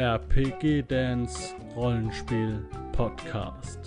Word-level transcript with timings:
RPG 0.00 0.84
Dance 0.88 1.54
Rollenspiel 1.76 2.64
Podcast. 2.92 3.78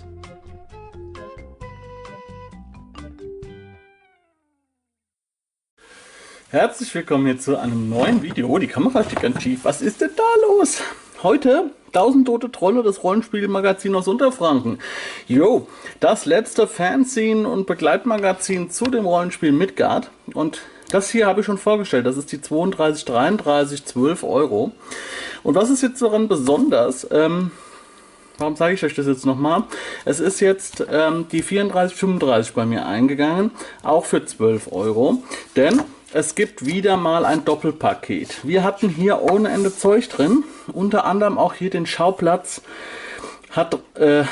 Herzlich 6.50 6.94
willkommen 6.94 7.26
hier 7.26 7.40
zu 7.40 7.56
einem 7.56 7.88
neuen 7.90 8.22
Video. 8.22 8.46
Oh, 8.46 8.58
die 8.58 8.68
Kamera 8.68 9.02
steht 9.02 9.22
ganz 9.22 9.42
schief. 9.42 9.64
Was 9.64 9.82
ist 9.82 10.02
denn 10.02 10.10
da 10.16 10.22
los? 10.46 10.80
Heute 11.24 11.72
1000 11.88 12.28
tote 12.28 12.52
Trolle, 12.52 12.84
das 12.84 13.02
Rollenspielmagazin 13.02 13.92
aus 13.96 14.06
Unterfranken. 14.06 14.78
Jo, 15.26 15.66
das 15.98 16.26
letzte 16.26 16.68
Fanzine 16.68 17.48
und 17.48 17.66
Begleitmagazin 17.66 18.70
zu 18.70 18.84
dem 18.84 19.04
Rollenspiel 19.04 19.50
Midgard. 19.50 20.12
Und 20.32 20.60
das 20.90 21.10
hier 21.10 21.26
habe 21.26 21.40
ich 21.40 21.46
schon 21.46 21.58
vorgestellt. 21.58 22.06
Das 22.06 22.16
ist 22.16 22.32
die 22.32 22.40
32, 22.40 23.04
33, 23.04 23.84
12 23.84 24.24
Euro. 24.24 24.72
Und 25.42 25.54
was 25.54 25.70
ist 25.70 25.82
jetzt 25.82 26.00
daran 26.00 26.28
besonders? 26.28 27.06
Ähm, 27.10 27.50
warum 28.38 28.56
sage 28.56 28.74
ich 28.74 28.84
euch 28.84 28.94
das 28.94 29.06
jetzt 29.06 29.26
nochmal? 29.26 29.64
Es 30.04 30.20
ist 30.20 30.40
jetzt 30.40 30.84
ähm, 30.90 31.26
die 31.30 31.42
34, 31.42 31.96
35 31.96 32.54
bei 32.54 32.64
mir 32.66 32.86
eingegangen. 32.86 33.50
Auch 33.82 34.04
für 34.04 34.24
12 34.24 34.72
Euro. 34.72 35.22
Denn 35.56 35.82
es 36.12 36.36
gibt 36.36 36.64
wieder 36.64 36.96
mal 36.96 37.24
ein 37.24 37.44
Doppelpaket. 37.44 38.46
Wir 38.46 38.62
hatten 38.62 38.88
hier 38.88 39.22
ohne 39.22 39.48
Ende 39.48 39.76
Zeug 39.76 40.08
drin. 40.08 40.44
Unter 40.72 41.06
anderem 41.06 41.38
auch 41.38 41.54
hier 41.54 41.70
den 41.70 41.86
Schauplatz 41.86 42.62
hat 43.50 43.78
äh, 43.94 44.24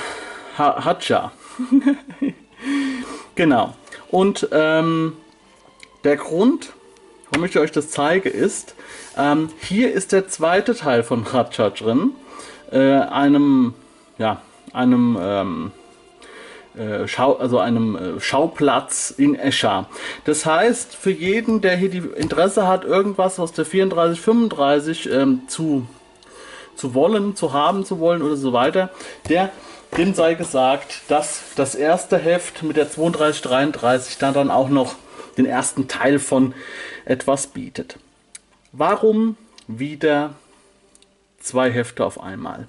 Hatcha. 0.56 1.33
genau. 3.34 3.75
Und 4.11 4.48
ähm, 4.53 5.16
der 6.05 6.16
Grund, 6.16 6.73
warum 7.30 7.47
ich 7.47 7.59
euch 7.59 7.73
das 7.73 7.91
zeige, 7.91 8.29
ist, 8.29 8.74
ähm, 9.16 9.51
hier 9.61 9.92
ist 9.92 10.12
der 10.12 10.28
zweite 10.28 10.75
Teil 10.75 11.02
von 11.02 11.33
Hatcha 11.33 11.70
drin. 11.70 12.12
Äh, 12.70 12.78
einem, 12.78 13.75
ja, 14.19 14.41
einem, 14.73 15.19
ähm, 15.20 15.73
äh, 16.77 17.06
Schau, 17.06 17.34
also 17.34 17.58
einem 17.58 17.97
äh, 17.97 18.20
Schauplatz 18.20 19.12
in 19.17 19.34
Escher. 19.34 19.89
Das 20.25 20.47
heißt, 20.47 20.95
für 20.95 21.11
jeden, 21.11 21.61
der 21.61 21.77
hier 21.77 21.91
die 21.91 22.03
Interesse 22.17 22.67
hat, 22.67 22.84
irgendwas 22.84 23.39
aus 23.39 23.53
der 23.53 23.67
34, 23.67 24.20
35 24.20 25.11
ähm, 25.11 25.42
zu, 25.48 25.86
zu 26.75 26.95
wollen, 26.95 27.36
zu 27.36 27.53
haben 27.53 27.84
zu 27.84 27.98
wollen 27.98 28.23
oder 28.23 28.36
so 28.36 28.53
weiter, 28.55 28.91
der 29.28 29.50
dem 29.98 30.14
sei 30.14 30.33
gesagt, 30.33 31.03
dass 31.08 31.42
das 31.56 31.75
erste 31.75 32.17
Heft 32.17 32.62
mit 32.62 32.78
der 32.78 32.91
32, 32.91 33.42
33 33.42 34.17
dann, 34.17 34.33
dann 34.33 34.50
auch 34.50 34.70
noch 34.70 34.95
den 35.36 35.47
ersten 35.47 35.88
Teil 35.88 36.19
von 36.19 36.55
etwas 37.05 37.48
bietet. 37.48 37.98
Warum 38.72 39.36
wieder 39.66 40.34
zwei 41.39 41.70
Hefte 41.70 42.05
auf 42.05 42.20
einmal? 42.20 42.66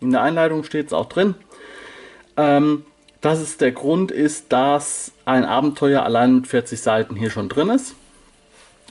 In 0.00 0.10
der 0.10 0.22
Einleitung 0.22 0.64
steht 0.64 0.88
es 0.88 0.92
auch 0.92 1.06
drin, 1.06 1.34
ähm, 2.36 2.84
dass 3.20 3.40
es 3.40 3.56
der 3.56 3.72
Grund 3.72 4.10
ist, 4.10 4.52
dass 4.52 5.12
ein 5.24 5.44
Abenteuer 5.44 6.02
allein 6.02 6.36
mit 6.36 6.46
40 6.46 6.80
Seiten 6.80 7.16
hier 7.16 7.30
schon 7.30 7.48
drin 7.48 7.70
ist. 7.70 7.94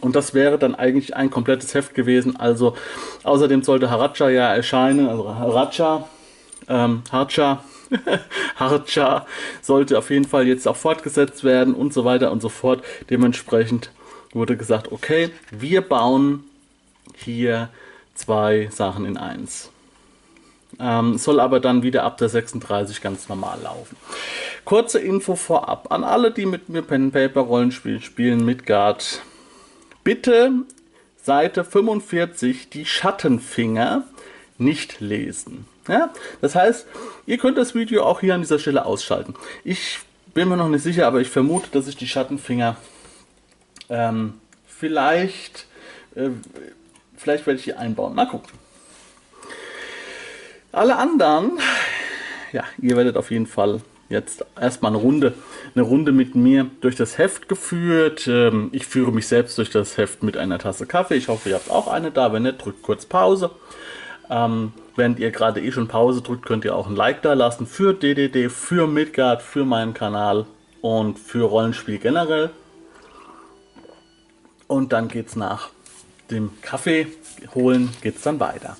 Und 0.01 0.15
das 0.15 0.33
wäre 0.33 0.57
dann 0.57 0.75
eigentlich 0.75 1.15
ein 1.15 1.29
komplettes 1.29 1.73
Heft 1.73 1.93
gewesen. 1.93 2.35
Also 2.35 2.75
außerdem 3.23 3.63
sollte 3.63 3.89
Haracha 3.89 4.29
ja 4.29 4.53
erscheinen, 4.53 5.07
also 5.07 5.33
Haracha, 5.33 6.09
ähm, 6.67 7.03
Harcha, 7.11 7.63
Harcha 8.55 9.25
sollte 9.61 9.97
auf 9.97 10.09
jeden 10.09 10.25
Fall 10.25 10.47
jetzt 10.47 10.67
auch 10.67 10.75
fortgesetzt 10.75 11.43
werden 11.43 11.73
und 11.73 11.93
so 11.93 12.05
weiter 12.05 12.31
und 12.31 12.41
so 12.41 12.49
fort. 12.49 12.83
Dementsprechend 13.09 13.91
wurde 14.31 14.57
gesagt, 14.57 14.91
okay, 14.91 15.29
wir 15.51 15.81
bauen 15.81 16.43
hier 17.15 17.69
zwei 18.13 18.69
Sachen 18.71 19.05
in 19.05 19.17
eins. 19.17 19.71
Ähm, 20.79 21.17
soll 21.17 21.39
aber 21.39 21.59
dann 21.59 21.83
wieder 21.83 22.03
ab 22.03 22.17
der 22.17 22.27
36 22.27 23.01
ganz 23.01 23.29
normal 23.29 23.59
laufen. 23.63 23.95
Kurze 24.65 24.99
Info 24.99 25.35
vorab 25.35 25.91
an 25.91 26.03
alle, 26.03 26.31
die 26.31 26.45
mit 26.45 26.69
mir 26.69 26.81
Pen 26.81 27.11
Paper 27.11 27.41
Rollenspiel 27.41 28.01
spielen, 28.01 28.43
Midgard. 28.43 29.21
Bitte 30.03 30.51
Seite 31.21 31.63
45, 31.63 32.69
die 32.69 32.85
Schattenfinger, 32.85 34.03
nicht 34.57 34.99
lesen. 34.99 35.65
Ja? 35.87 36.11
Das 36.41 36.55
heißt, 36.55 36.87
ihr 37.25 37.37
könnt 37.37 37.57
das 37.57 37.75
Video 37.75 38.03
auch 38.03 38.21
hier 38.21 38.35
an 38.35 38.41
dieser 38.41 38.59
Stelle 38.59 38.85
ausschalten. 38.85 39.35
Ich 39.63 39.99
bin 40.33 40.49
mir 40.49 40.57
noch 40.57 40.69
nicht 40.69 40.83
sicher, 40.83 41.07
aber 41.07 41.21
ich 41.21 41.29
vermute, 41.29 41.69
dass 41.71 41.87
ich 41.87 41.95
die 41.95 42.07
Schattenfinger 42.07 42.75
ähm, 43.89 44.33
vielleicht, 44.67 45.67
äh, 46.15 46.29
vielleicht 47.17 47.45
werde 47.45 47.59
ich 47.59 47.65
die 47.65 47.73
einbauen. 47.73 48.15
Mal 48.15 48.27
gucken. 48.27 48.49
Alle 50.71 50.97
anderen, 50.97 51.51
ja, 52.51 52.63
ihr 52.81 52.97
werdet 52.97 53.15
auf 53.15 53.31
jeden 53.31 53.47
Fall 53.47 53.81
jetzt 54.09 54.45
erstmal 54.59 54.91
eine 54.91 55.01
Runde, 55.01 55.33
eine 55.73 55.83
Runde 55.83 56.11
mit 56.11 56.35
mir 56.35 56.69
durch 56.81 56.95
das 56.95 57.17
Heft 57.17 57.47
geführt. 57.47 58.27
Ähm, 58.27 58.69
ich 58.71 58.85
führe 58.85 59.11
mich 59.11 59.27
selbst 59.27 59.57
durch 59.57 59.69
das 59.69 59.97
Heft 59.97 60.21
mit 60.21 60.37
einer 60.37 60.59
Tasse 60.59 60.85
Kaffee. 60.85 61.15
Ich 61.15 61.27
hoffe, 61.27 61.49
ihr 61.49 61.55
habt 61.55 61.71
auch 61.71 61.87
eine 61.87 62.11
da. 62.11 62.33
Wenn 62.33 62.43
nicht, 62.43 62.63
drückt 62.63 62.83
kurz 62.83 63.05
Pause. 63.05 63.51
Während 64.95 65.19
ihr 65.19 65.31
gerade 65.31 65.61
eh 65.61 65.71
schon 65.71 65.87
Pause 65.87 66.21
drückt, 66.21 66.45
könnt 66.45 66.63
ihr 66.63 66.75
auch 66.75 66.87
ein 66.87 66.95
Like 66.95 67.21
da 67.21 67.33
lassen 67.33 67.67
für 67.67 67.93
DDD, 67.93 68.49
für 68.49 68.87
Midgard, 68.87 69.41
für 69.41 69.65
meinen 69.65 69.93
Kanal 69.93 70.45
und 70.81 71.19
für 71.19 71.43
Rollenspiel 71.43 71.97
generell. 71.97 72.51
Und 74.67 74.93
dann 74.93 75.09
geht's 75.09 75.35
nach 75.35 75.69
dem 76.31 76.51
Kaffee 76.61 77.07
holen, 77.53 77.89
geht's 78.01 78.21
dann 78.21 78.39
weiter. 78.39 78.77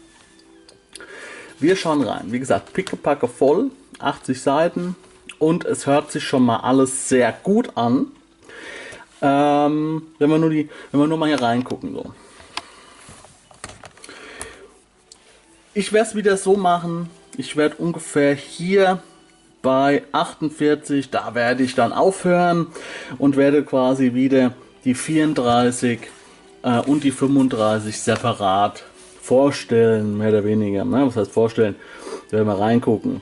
Wir 1.60 1.76
schauen 1.76 2.02
rein. 2.02 2.32
Wie 2.32 2.40
gesagt, 2.40 2.74
pickepacke 2.74 3.28
voll, 3.28 3.72
80 4.00 4.42
Seiten 4.42 4.96
und 5.40 5.66
es 5.66 5.86
hört 5.86 6.12
sich 6.12 6.24
schon 6.24 6.44
mal 6.44 6.58
alles 6.58 7.10
sehr 7.10 7.32
gut 7.44 7.76
an. 7.76 8.08
Ähm, 9.22 10.04
wenn 10.20 10.30
wir 10.30 10.38
nur 10.38 10.50
die, 10.50 10.70
wenn 10.92 11.00
wir 11.00 11.08
nur 11.08 11.18
mal 11.18 11.28
hier 11.28 11.42
reingucken 11.42 11.94
so. 11.94 12.14
Ich 15.78 15.92
werde 15.92 16.08
es 16.08 16.16
wieder 16.16 16.38
so 16.38 16.56
machen. 16.56 17.10
Ich 17.36 17.58
werde 17.58 17.76
ungefähr 17.76 18.34
hier 18.34 19.00
bei 19.62 20.04
48, 20.14 21.10
da 21.10 21.36
werde 21.36 21.64
ich 21.64 21.76
dann 21.76 21.92
aufhören 21.92 22.68
und 23.18 23.36
werde 23.36 23.62
quasi 23.62 24.14
wieder 24.14 24.54
die 24.86 24.94
34 24.94 26.00
äh, 26.64 26.80
und 26.80 27.04
die 27.04 27.12
35 27.12 28.00
separat 28.00 28.84
vorstellen, 29.22 30.18
mehr 30.18 30.30
oder 30.30 30.46
weniger. 30.46 30.86
Ne? 30.86 31.08
Was 31.08 31.18
heißt 31.18 31.32
vorstellen? 31.32 31.76
Wir 32.30 32.40
werden 32.40 32.48
mal 32.48 32.56
reingucken. 32.56 33.22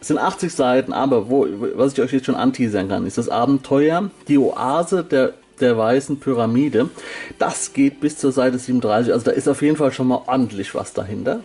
Es 0.00 0.08
sind 0.08 0.18
80 0.18 0.52
Seiten, 0.52 0.92
aber 0.92 1.30
wo, 1.30 1.46
was 1.76 1.92
ich 1.92 2.00
euch 2.00 2.12
jetzt 2.12 2.26
schon 2.26 2.34
anteasern 2.34 2.88
kann, 2.88 3.06
ist 3.06 3.16
das 3.16 3.28
Abenteuer, 3.28 4.10
die 4.26 4.38
Oase 4.38 5.04
der, 5.04 5.34
der 5.60 5.78
weißen 5.78 6.18
Pyramide. 6.18 6.90
Das 7.38 7.72
geht 7.72 8.00
bis 8.00 8.18
zur 8.18 8.32
Seite 8.32 8.58
37, 8.58 9.12
also 9.12 9.26
da 9.26 9.30
ist 9.30 9.46
auf 9.46 9.62
jeden 9.62 9.76
Fall 9.76 9.92
schon 9.92 10.08
mal 10.08 10.22
ordentlich 10.26 10.74
was 10.74 10.94
dahinter. 10.94 11.42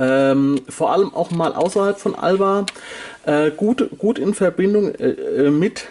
Ähm, 0.00 0.62
vor 0.66 0.92
allem 0.92 1.12
auch 1.12 1.30
mal 1.30 1.52
außerhalb 1.52 1.98
von 2.00 2.14
Alba, 2.14 2.64
äh, 3.26 3.50
gut, 3.50 3.90
gut 3.98 4.18
in 4.18 4.32
Verbindung 4.32 4.94
äh, 4.94 5.10
äh 5.10 5.50
mit 5.50 5.88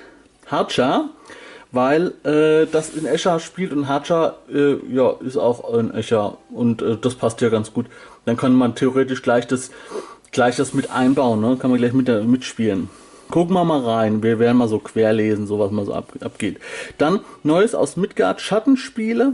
Harcha, 0.47 1.09
weil 1.71 2.13
äh, 2.23 2.65
das 2.71 2.95
in 2.95 3.05
Escher 3.05 3.39
spielt 3.39 3.71
und 3.71 3.87
Harcha 3.87 4.37
äh, 4.51 4.77
ja, 4.91 5.13
ist 5.23 5.37
auch 5.37 5.77
in 5.77 5.93
Escher 5.93 6.37
und 6.49 6.81
äh, 6.81 6.97
das 6.99 7.13
passt 7.13 7.39
ja 7.41 7.49
ganz 7.49 7.71
gut. 7.71 7.85
Dann 8.25 8.35
kann 8.35 8.55
man 8.55 8.73
theoretisch 8.73 9.21
gleich 9.21 9.45
das, 9.45 9.69
gleich 10.31 10.55
das 10.55 10.73
mit 10.73 10.89
einbauen, 10.89 11.39
ne? 11.39 11.57
kann 11.59 11.69
man 11.69 11.79
gleich 11.79 11.93
mit, 11.93 12.07
mitspielen. 12.25 12.89
Gucken 13.29 13.53
wir 13.53 13.63
mal 13.63 13.81
rein, 13.81 14.23
wir 14.23 14.39
werden 14.39 14.57
mal 14.57 14.67
so 14.67 14.79
querlesen, 14.79 15.45
so 15.45 15.59
was 15.59 15.69
mal 15.69 15.85
so 15.85 15.93
ab, 15.93 16.13
abgeht. 16.21 16.57
Dann 16.97 17.19
Neues 17.43 17.75
aus 17.75 17.95
Midgard, 17.95 18.41
Schattenspiele. 18.41 19.33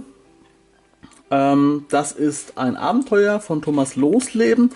Ähm, 1.31 1.85
das 1.89 2.11
ist 2.11 2.57
ein 2.57 2.77
Abenteuer 2.77 3.39
von 3.39 3.61
Thomas 3.61 3.95
Losleben, 3.95 4.71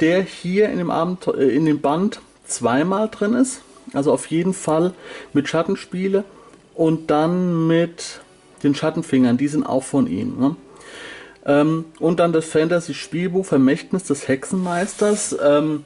der 0.00 0.22
hier 0.22 0.68
in 0.70 0.78
dem, 0.78 0.90
Abenteuer, 0.90 1.38
äh, 1.38 1.54
in 1.54 1.66
dem 1.66 1.80
Band 1.80 2.20
zweimal 2.46 3.08
drin 3.08 3.34
ist. 3.34 3.62
Also 3.92 4.12
auf 4.12 4.26
jeden 4.26 4.54
Fall 4.54 4.94
mit 5.32 5.48
Schattenspiele 5.48 6.24
und 6.74 7.10
dann 7.10 7.66
mit 7.66 8.20
den 8.62 8.74
Schattenfingern, 8.74 9.36
die 9.36 9.48
sind 9.48 9.64
auch 9.64 9.82
von 9.82 10.06
ihm. 10.06 10.38
Ne? 10.38 10.56
Ähm, 11.44 11.86
und 11.98 12.20
dann 12.20 12.32
das 12.32 12.46
Fantasy-Spielbuch 12.46 13.46
Vermächtnis 13.46 14.04
des 14.04 14.28
Hexenmeisters. 14.28 15.36
Ähm, 15.42 15.84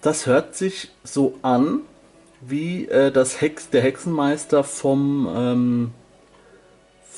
das 0.00 0.26
hört 0.26 0.54
sich 0.54 0.90
so 1.02 1.34
an 1.42 1.80
wie 2.40 2.86
äh, 2.86 3.10
das 3.10 3.40
Hex, 3.40 3.70
der 3.70 3.82
Hexenmeister 3.82 4.64
vom, 4.64 5.28
ähm, 5.34 5.90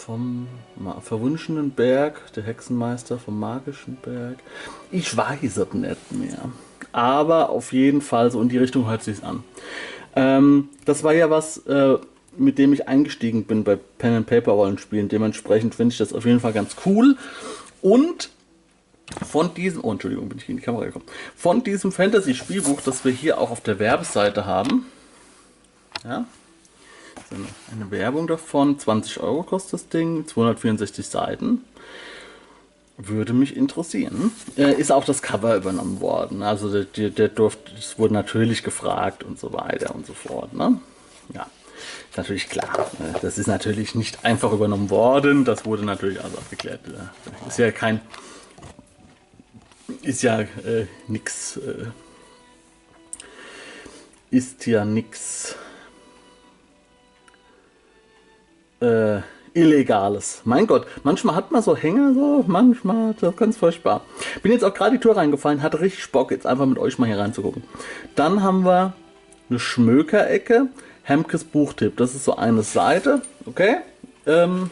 vom 0.07 0.47
verwunschenen 1.03 1.73
Berg, 1.73 2.33
der 2.35 2.45
Hexenmeister 2.45 3.19
vom 3.19 3.41
magischen 3.41 3.97
Berg. 3.97 4.39
Ich 4.93 5.17
weiß 5.17 5.57
es 5.57 5.73
nicht 5.73 6.13
mehr. 6.13 6.49
Aber 6.93 7.51
auf 7.51 7.73
jeden 7.73 8.01
Fall 8.01 8.31
so 8.31 8.41
in 8.41 8.49
die 8.49 8.59
Richtung 8.59 8.89
hört 8.89 9.03
sich 9.03 9.25
an. 9.25 9.43
Ähm, 10.15 10.69
das 10.85 11.03
war 11.03 11.13
ja 11.13 11.29
was, 11.29 11.59
äh, 11.67 11.99
mit 12.37 12.57
dem 12.57 12.73
ich 12.73 12.87
eingestiegen 12.87 13.47
bin 13.47 13.65
bei 13.65 13.77
Pen 13.99 14.15
and 14.15 14.27
Paper 14.29 14.53
Rollenspielen. 14.53 15.09
Dementsprechend 15.09 15.75
finde 15.75 15.93
ich 15.93 15.99
das 15.99 16.13
auf 16.13 16.25
jeden 16.25 16.39
Fall 16.39 16.53
ganz 16.53 16.77
cool. 16.87 17.17
Und 17.83 18.31
von 19.29 19.55
diesem, 19.55 19.83
oh 19.83 19.91
Entschuldigung, 19.91 20.29
bin 20.29 20.39
ich 20.39 20.49
in 20.49 20.59
die 20.59 20.63
Kamera 20.63 20.85
gekommen, 20.85 21.07
von 21.37 21.65
diesem 21.65 21.91
Fantasy-Spielbuch, 21.91 22.81
das 22.81 23.05
wir 23.05 23.13
hier 23.13 23.41
auch 23.41 23.51
auf 23.51 23.61
der 23.61 23.81
Werbeseite 23.81 24.47
haben. 24.47 24.87
Ja, 26.05 26.27
eine, 27.73 27.91
Werbung 27.91 28.27
davon, 28.27 28.79
20 28.79 29.21
Euro 29.21 29.43
kostet 29.43 29.75
das 29.75 29.89
Ding, 29.89 30.27
264 30.27 31.07
Seiten. 31.07 31.65
Würde 32.99 33.35
mich 33.35 33.57
interessieren. 33.57 34.33
Äh, 34.57 34.73
ist 34.75 34.91
auch 34.91 35.05
das 35.05 35.21
Cover 35.21 35.55
übernommen 35.57 36.01
worden. 36.01 36.43
Also 36.43 36.73
der, 36.73 36.85
der, 36.85 37.11
der 37.11 37.29
durfte, 37.29 37.73
es 37.79 37.99
wurde 37.99 38.15
natürlich 38.15 38.63
gefragt 38.63 39.23
und 39.23 39.39
so 39.39 39.53
weiter 39.53 39.95
und 39.95 40.07
so 40.07 40.15
fort. 40.15 40.55
Ne? 40.55 40.81
Ja, 41.35 41.47
ist 42.11 42.17
natürlich 42.17 42.49
klar. 42.49 42.91
Ne? 42.99 43.15
Das 43.21 43.37
ist 43.37 43.49
natürlich 43.49 43.95
nicht 43.95 44.25
einfach 44.25 44.51
übernommen 44.53 44.89
worden. 44.89 45.45
Das 45.45 45.67
wurde 45.67 45.85
natürlich 45.85 46.25
also 46.25 46.39
abgeklärt. 46.39 46.81
Ist 47.47 47.59
ja 47.59 47.71
kein, 47.71 48.01
ist 50.01 50.23
ja 50.23 50.41
äh, 50.41 50.87
nix, 51.07 51.59
äh, 51.59 51.87
ist 54.31 54.67
ja 54.67 54.87
nix 54.87 55.55
äh, 58.81 59.21
Illegales. 59.55 60.43
Mein 60.45 60.67
Gott, 60.67 60.87
manchmal 61.03 61.35
hat 61.35 61.51
man 61.51 61.63
so 61.63 61.75
Hänger, 61.77 62.13
so, 62.13 62.45
manchmal, 62.47 63.15
das 63.19 63.31
ist 63.31 63.39
ganz 63.39 63.57
furchtbar. 63.57 64.03
Bin 64.43 64.53
jetzt 64.53 64.65
auch 64.65 64.75
gerade 64.75 64.93
die 64.93 65.01
Tür 65.01 65.17
reingefallen, 65.17 65.63
hatte 65.63 65.81
richtig 65.81 66.13
Bock, 66.13 66.31
jetzt 66.31 66.47
einfach 66.47 66.67
mit 66.67 66.79
euch 66.79 66.99
mal 66.99 67.07
hier 67.07 67.19
reinzugucken. 67.19 67.63
Dann 68.15 68.43
haben 68.43 68.65
wir 68.65 68.93
eine 69.49 69.59
Schmökerecke, 69.59 70.69
Hemkes 71.03 71.45
Buchtipp. 71.45 71.97
Das 71.97 72.15
ist 72.15 72.25
so 72.25 72.37
eine 72.37 72.63
Seite, 72.63 73.23
okay? 73.47 73.77
Ähm, 74.27 74.71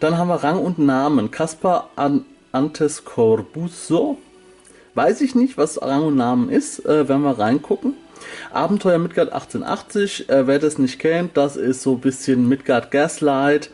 dann 0.00 0.16
haben 0.16 0.28
wir 0.28 0.36
Rang 0.36 0.58
und 0.58 0.78
Namen. 0.78 1.30
Caspar 1.30 1.90
An 1.96 2.24
Antes 2.50 3.04
Corbuso. 3.04 4.18
Weiß 4.98 5.20
ich 5.20 5.36
nicht, 5.36 5.56
was 5.56 5.80
Rang 5.80 6.02
und 6.06 6.16
Namen 6.16 6.50
ist, 6.50 6.84
äh, 6.84 7.08
wenn 7.08 7.20
wir 7.20 7.38
reingucken. 7.38 7.94
Abenteuer 8.52 8.98
Midgard 8.98 9.32
1880, 9.32 10.28
äh, 10.28 10.48
wer 10.48 10.58
das 10.58 10.76
nicht 10.76 10.98
kennt, 10.98 11.36
das 11.36 11.54
ist 11.54 11.84
so 11.84 11.92
ein 11.92 12.00
bisschen 12.00 12.48
Midgard 12.48 12.90
Gaslight. 12.90 13.70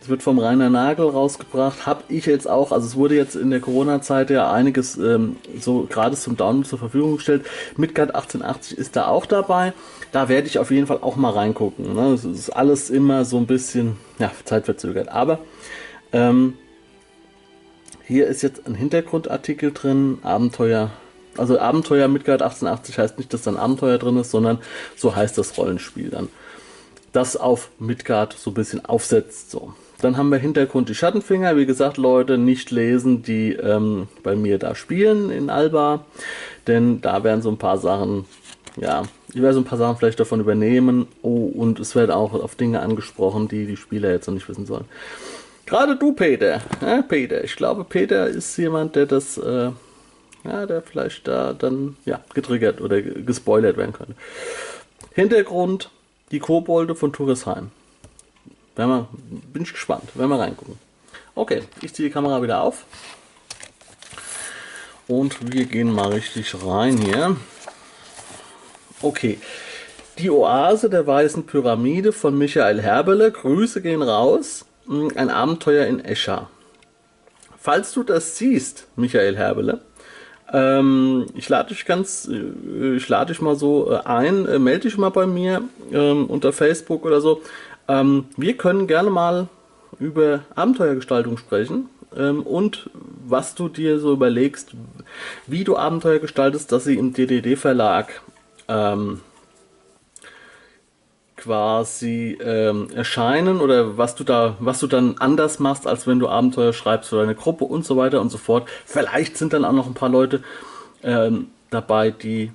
Das 0.00 0.10
wird 0.10 0.22
vom 0.22 0.38
Rainer 0.38 0.68
Nagel 0.68 1.08
rausgebracht. 1.08 1.86
Habe 1.86 2.02
ich 2.10 2.26
jetzt 2.26 2.46
auch, 2.46 2.72
also 2.72 2.86
es 2.86 2.94
wurde 2.94 3.14
jetzt 3.14 3.36
in 3.36 3.48
der 3.50 3.60
Corona-Zeit 3.60 4.28
ja 4.28 4.52
einiges 4.52 4.98
ähm, 4.98 5.36
so 5.58 5.86
gerade 5.88 6.14
zum 6.14 6.36
Download 6.36 6.68
zur 6.68 6.78
Verfügung 6.78 7.16
gestellt. 7.16 7.46
Midgard 7.78 8.14
1880 8.14 8.76
ist 8.76 8.96
da 8.96 9.06
auch 9.06 9.24
dabei. 9.24 9.72
Da 10.12 10.28
werde 10.28 10.46
ich 10.46 10.58
auf 10.58 10.70
jeden 10.70 10.86
Fall 10.86 10.98
auch 11.00 11.16
mal 11.16 11.30
reingucken. 11.30 11.94
Ne? 11.94 12.12
Ist 12.12 12.50
alles 12.50 12.90
immer 12.90 13.24
so 13.24 13.38
ein 13.38 13.46
bisschen 13.46 13.96
ja, 14.18 14.30
zeitverzögert. 14.44 15.08
Aber 15.08 15.38
ähm, 16.12 16.52
hier 18.06 18.26
ist 18.26 18.42
jetzt 18.42 18.66
ein 18.66 18.74
Hintergrundartikel 18.74 19.72
drin, 19.72 20.18
Abenteuer 20.22 20.90
also 21.38 21.58
Abenteuer 21.58 22.08
Midgard 22.08 22.42
1880 22.42 22.98
heißt 22.98 23.18
nicht, 23.18 23.32
dass 23.32 23.42
da 23.42 23.50
ein 23.52 23.56
Abenteuer 23.56 23.98
drin 23.98 24.16
ist, 24.16 24.30
sondern 24.30 24.58
so 24.96 25.14
heißt 25.14 25.36
das 25.38 25.56
Rollenspiel 25.58 26.10
dann. 26.10 26.28
Das 27.12 27.36
auf 27.36 27.70
Midgard 27.78 28.34
so 28.34 28.50
ein 28.50 28.54
bisschen 28.54 28.84
aufsetzt. 28.84 29.50
So. 29.50 29.72
Dann 30.00 30.16
haben 30.16 30.28
wir 30.30 30.38
Hintergrund 30.38 30.88
die 30.88 30.94
Schattenfinger. 30.94 31.56
Wie 31.56 31.66
gesagt, 31.66 31.96
Leute, 31.96 32.36
nicht 32.36 32.70
lesen, 32.70 33.22
die 33.22 33.52
ähm, 33.52 34.08
bei 34.22 34.36
mir 34.36 34.58
da 34.58 34.74
spielen 34.74 35.30
in 35.30 35.48
Alba. 35.48 36.04
Denn 36.66 37.00
da 37.00 37.24
werden 37.24 37.42
so 37.42 37.50
ein 37.50 37.58
paar 37.58 37.78
Sachen, 37.78 38.26
ja, 38.76 39.04
ich 39.32 39.40
werde 39.40 39.54
so 39.54 39.60
ein 39.60 39.64
paar 39.64 39.78
Sachen 39.78 39.96
vielleicht 39.96 40.20
davon 40.20 40.40
übernehmen. 40.40 41.08
Oh, 41.22 41.46
und 41.46 41.80
es 41.80 41.94
werden 41.94 42.10
auch 42.10 42.34
auf 42.34 42.54
Dinge 42.54 42.80
angesprochen, 42.80 43.48
die 43.48 43.66
die 43.66 43.76
Spieler 43.76 44.10
jetzt 44.10 44.26
noch 44.26 44.34
nicht 44.34 44.48
wissen 44.48 44.66
sollen. 44.66 44.84
Gerade 45.66 45.96
du, 45.96 46.12
Peter. 46.12 46.62
Ja, 46.80 47.02
Peter. 47.02 47.42
Ich 47.44 47.56
glaube, 47.56 47.84
Peter 47.84 48.26
ist 48.28 48.56
jemand, 48.56 48.96
der 48.96 49.06
das 49.06 49.36
äh, 49.36 49.70
ja, 50.46 50.66
der 50.66 50.82
vielleicht 50.82 51.26
da 51.26 51.52
dann 51.52 51.96
ja, 52.04 52.20
getriggert 52.34 52.80
oder 52.80 53.02
gespoilert 53.02 53.76
werden 53.76 53.92
könnte. 53.92 54.14
Hintergrund, 55.12 55.90
die 56.30 56.38
Kobolde 56.38 56.94
von 56.94 57.12
Turisheim. 57.12 57.70
Wir, 58.76 59.08
bin 59.52 59.62
ich 59.62 59.72
gespannt, 59.72 60.10
wenn 60.14 60.28
wir 60.28 60.38
reingucken. 60.38 60.78
Okay, 61.34 61.62
ich 61.82 61.94
ziehe 61.94 62.08
die 62.08 62.12
Kamera 62.12 62.42
wieder 62.42 62.62
auf. 62.62 62.84
Und 65.08 65.52
wir 65.52 65.64
gehen 65.66 65.92
mal 65.92 66.12
richtig 66.12 66.54
rein 66.64 66.98
hier. 66.98 67.36
Okay, 69.02 69.38
die 70.18 70.30
Oase 70.30 70.90
der 70.90 71.06
Weißen 71.06 71.46
Pyramide 71.46 72.12
von 72.12 72.36
Michael 72.36 72.80
Herbele. 72.80 73.30
Grüße 73.30 73.82
gehen 73.82 74.02
raus. 74.02 74.64
Ein 74.88 75.30
Abenteuer 75.30 75.86
in 75.86 76.04
Escher. 76.04 76.48
Falls 77.58 77.92
du 77.92 78.04
das 78.04 78.36
siehst, 78.36 78.86
Michael 78.94 79.36
Herbele, 79.36 79.80
ähm, 80.52 81.26
ich 81.34 81.48
lade 81.48 81.70
dich 81.70 81.84
ganz, 81.86 82.28
äh, 82.28 82.94
ich 82.94 83.08
lade 83.08 83.32
dich 83.32 83.42
mal 83.42 83.56
so 83.56 83.90
äh, 83.90 83.98
ein, 84.04 84.46
äh, 84.46 84.60
melde 84.60 84.82
dich 84.82 84.96
mal 84.96 85.10
bei 85.10 85.26
mir 85.26 85.62
ähm, 85.90 86.26
unter 86.26 86.52
Facebook 86.52 87.04
oder 87.04 87.20
so. 87.20 87.42
Ähm, 87.88 88.26
wir 88.36 88.56
können 88.56 88.86
gerne 88.86 89.10
mal 89.10 89.48
über 89.98 90.44
Abenteuergestaltung 90.54 91.36
sprechen 91.38 91.88
ähm, 92.16 92.42
und 92.42 92.90
was 93.26 93.56
du 93.56 93.68
dir 93.68 93.98
so 93.98 94.12
überlegst, 94.12 94.72
wie 95.48 95.64
du 95.64 95.76
Abenteuer 95.76 96.20
gestaltest, 96.20 96.70
dass 96.70 96.84
sie 96.84 96.96
im 96.96 97.12
DDD-Verlag 97.12 98.22
ähm, 98.68 99.20
quasi 101.46 102.36
ähm, 102.42 102.90
erscheinen 102.92 103.60
oder 103.60 103.96
was 103.96 104.16
du 104.16 104.24
da, 104.24 104.56
was 104.58 104.80
du 104.80 104.88
dann 104.88 105.14
anders 105.18 105.60
machst, 105.60 105.86
als 105.86 106.06
wenn 106.06 106.18
du 106.18 106.28
Abenteuer 106.28 106.72
schreibst 106.72 107.10
für 107.10 107.20
deine 107.20 107.36
Gruppe 107.36 107.64
und 107.64 107.84
so 107.84 107.96
weiter 107.96 108.20
und 108.20 108.30
so 108.30 108.38
fort. 108.38 108.68
Vielleicht 108.84 109.38
sind 109.38 109.52
dann 109.52 109.64
auch 109.64 109.72
noch 109.72 109.86
ein 109.86 109.94
paar 109.94 110.08
Leute 110.08 110.42
ähm, 111.04 111.46
dabei, 111.70 112.10
die 112.10 112.50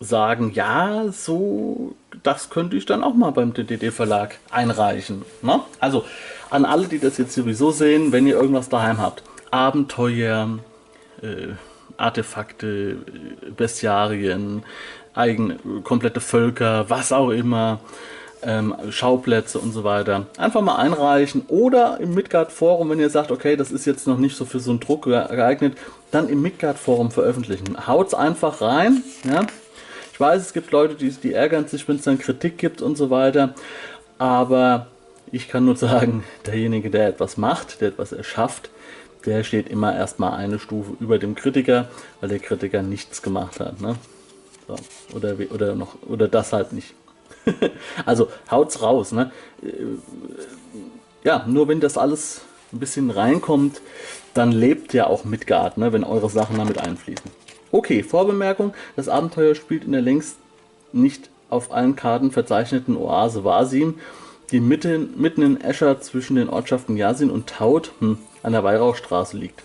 sagen, 0.00 0.52
ja, 0.54 1.08
so, 1.12 1.94
das 2.22 2.48
könnte 2.48 2.76
ich 2.76 2.86
dann 2.86 3.04
auch 3.04 3.14
mal 3.14 3.32
beim 3.32 3.52
DDD 3.52 3.90
Verlag 3.90 4.38
einreichen. 4.50 5.22
Ne? 5.42 5.60
Also 5.78 6.04
an 6.48 6.64
alle, 6.64 6.88
die 6.88 6.98
das 6.98 7.18
jetzt 7.18 7.34
sowieso 7.34 7.70
sehen, 7.70 8.12
wenn 8.12 8.26
ihr 8.26 8.36
irgendwas 8.36 8.70
daheim 8.70 8.98
habt, 8.98 9.22
Abenteuer, 9.50 10.58
äh, 11.20 11.48
Artefakte, 11.98 12.96
Bestiarien, 13.56 14.62
eigene, 15.18 15.58
komplette 15.84 16.20
Völker, 16.20 16.88
was 16.88 17.12
auch 17.12 17.30
immer, 17.30 17.80
ähm, 18.42 18.74
Schauplätze 18.90 19.58
und 19.58 19.72
so 19.72 19.84
weiter. 19.84 20.26
Einfach 20.36 20.60
mal 20.60 20.76
einreichen 20.76 21.42
oder 21.48 21.98
im 22.00 22.14
Midgard-Forum, 22.14 22.90
wenn 22.90 23.00
ihr 23.00 23.10
sagt, 23.10 23.30
okay, 23.30 23.56
das 23.56 23.70
ist 23.72 23.84
jetzt 23.84 24.06
noch 24.06 24.18
nicht 24.18 24.36
so 24.36 24.44
für 24.44 24.60
so 24.60 24.70
einen 24.70 24.80
Druck 24.80 25.04
geeignet, 25.04 25.76
dann 26.10 26.28
im 26.28 26.40
Midgard-Forum 26.42 27.10
veröffentlichen. 27.10 27.86
Haut's 27.86 28.14
einfach 28.14 28.60
rein. 28.60 29.02
Ja? 29.24 29.46
Ich 30.12 30.20
weiß, 30.20 30.42
es 30.42 30.52
gibt 30.52 30.70
Leute, 30.70 30.94
die, 30.94 31.10
die 31.10 31.32
ärgern 31.32 31.66
sich, 31.66 31.86
wenn 31.88 31.96
es 31.96 32.02
dann 32.02 32.18
Kritik 32.18 32.58
gibt 32.58 32.80
und 32.80 32.96
so 32.96 33.10
weiter, 33.10 33.54
aber 34.18 34.86
ich 35.30 35.48
kann 35.48 35.64
nur 35.64 35.76
sagen, 35.76 36.24
derjenige, 36.46 36.90
der 36.90 37.08
etwas 37.08 37.36
macht, 37.36 37.80
der 37.80 37.88
etwas 37.88 38.12
erschafft, 38.12 38.70
der 39.26 39.42
steht 39.42 39.68
immer 39.68 39.94
erstmal 39.94 40.34
eine 40.34 40.58
Stufe 40.58 40.92
über 41.00 41.18
dem 41.18 41.34
Kritiker, 41.34 41.88
weil 42.20 42.28
der 42.28 42.38
Kritiker 42.38 42.82
nichts 42.82 43.20
gemacht 43.20 43.60
hat. 43.60 43.80
Ne? 43.80 43.96
So. 44.68 44.76
Oder, 45.16 45.36
oder, 45.50 45.74
noch, 45.74 45.96
oder 46.06 46.28
das 46.28 46.52
halt 46.52 46.72
nicht. 46.72 46.94
also 48.06 48.28
haut's 48.50 48.82
raus. 48.82 49.12
Ne? 49.12 49.32
Äh, 49.62 49.68
ja, 51.24 51.44
nur 51.48 51.68
wenn 51.68 51.80
das 51.80 51.96
alles 51.98 52.42
ein 52.72 52.78
bisschen 52.78 53.10
reinkommt, 53.10 53.80
dann 54.34 54.52
lebt 54.52 54.92
ja 54.92 55.06
auch 55.06 55.24
Midgard, 55.24 55.78
ne? 55.78 55.92
wenn 55.92 56.04
eure 56.04 56.28
Sachen 56.28 56.58
damit 56.58 56.78
einfließen. 56.78 57.30
Okay, 57.72 58.02
Vorbemerkung: 58.02 58.74
Das 58.96 59.08
Abenteuer 59.08 59.54
spielt 59.54 59.84
in 59.84 59.92
der 59.92 60.02
längst 60.02 60.36
nicht 60.92 61.30
auf 61.50 61.72
allen 61.72 61.96
Karten 61.96 62.30
verzeichneten 62.30 62.96
Oase 62.96 63.44
Vasim, 63.44 63.98
die 64.50 64.60
mitten, 64.60 65.20
mitten 65.20 65.42
in 65.42 65.60
Escher 65.60 66.00
zwischen 66.00 66.36
den 66.36 66.48
Ortschaften 66.48 66.96
Yasin 66.96 67.30
und 67.30 67.48
Taut 67.48 67.92
hm, 68.00 68.18
an 68.42 68.52
der 68.52 68.64
Weihrauchstraße 68.64 69.36
liegt. 69.36 69.62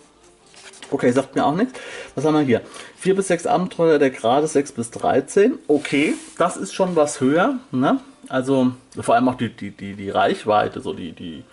Okay, 0.94 1.12
sagt 1.12 1.36
mir 1.36 1.44
auch 1.44 1.56
nichts. 1.56 1.74
Was 2.14 2.24
haben 2.24 2.36
wir 2.36 2.42
hier? 2.42 2.62
4 2.98 3.16
bis 3.16 3.28
6 3.30 3.48
Abenteuer 3.48 3.98
der 3.98 4.12
Grade 4.12 4.46
6 4.46 4.74
bis 4.74 4.92
13. 4.92 5.58
Okay, 5.68 6.14
das 6.38 6.56
ist 6.56 6.76
schon 6.76 6.96
was 6.96 7.20
höher. 7.20 7.58
Ne? 7.72 8.00
Also 8.30 8.74
vor 9.02 9.16
allem 9.16 9.28
auch 9.28 9.34
die, 9.34 9.50
die, 9.50 9.72
die, 9.72 9.96
die 9.96 10.12
Reichweite, 10.12 10.82
so 10.82 10.94
die, 10.94 11.14
die, 11.14 11.44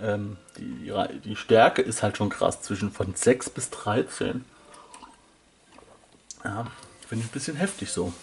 ähm, 0.00 0.38
die, 0.56 0.90
die 1.22 1.36
Stärke 1.36 1.82
ist 1.82 2.02
halt 2.02 2.16
schon 2.16 2.30
krass 2.30 2.62
zwischen 2.62 2.90
von 2.90 3.14
6 3.14 3.50
bis 3.50 3.68
13. 3.68 4.42
Ja, 6.42 6.66
finde 7.06 7.24
ich 7.24 7.30
ein 7.30 7.34
bisschen 7.34 7.56
heftig 7.56 7.92
so. 7.92 8.14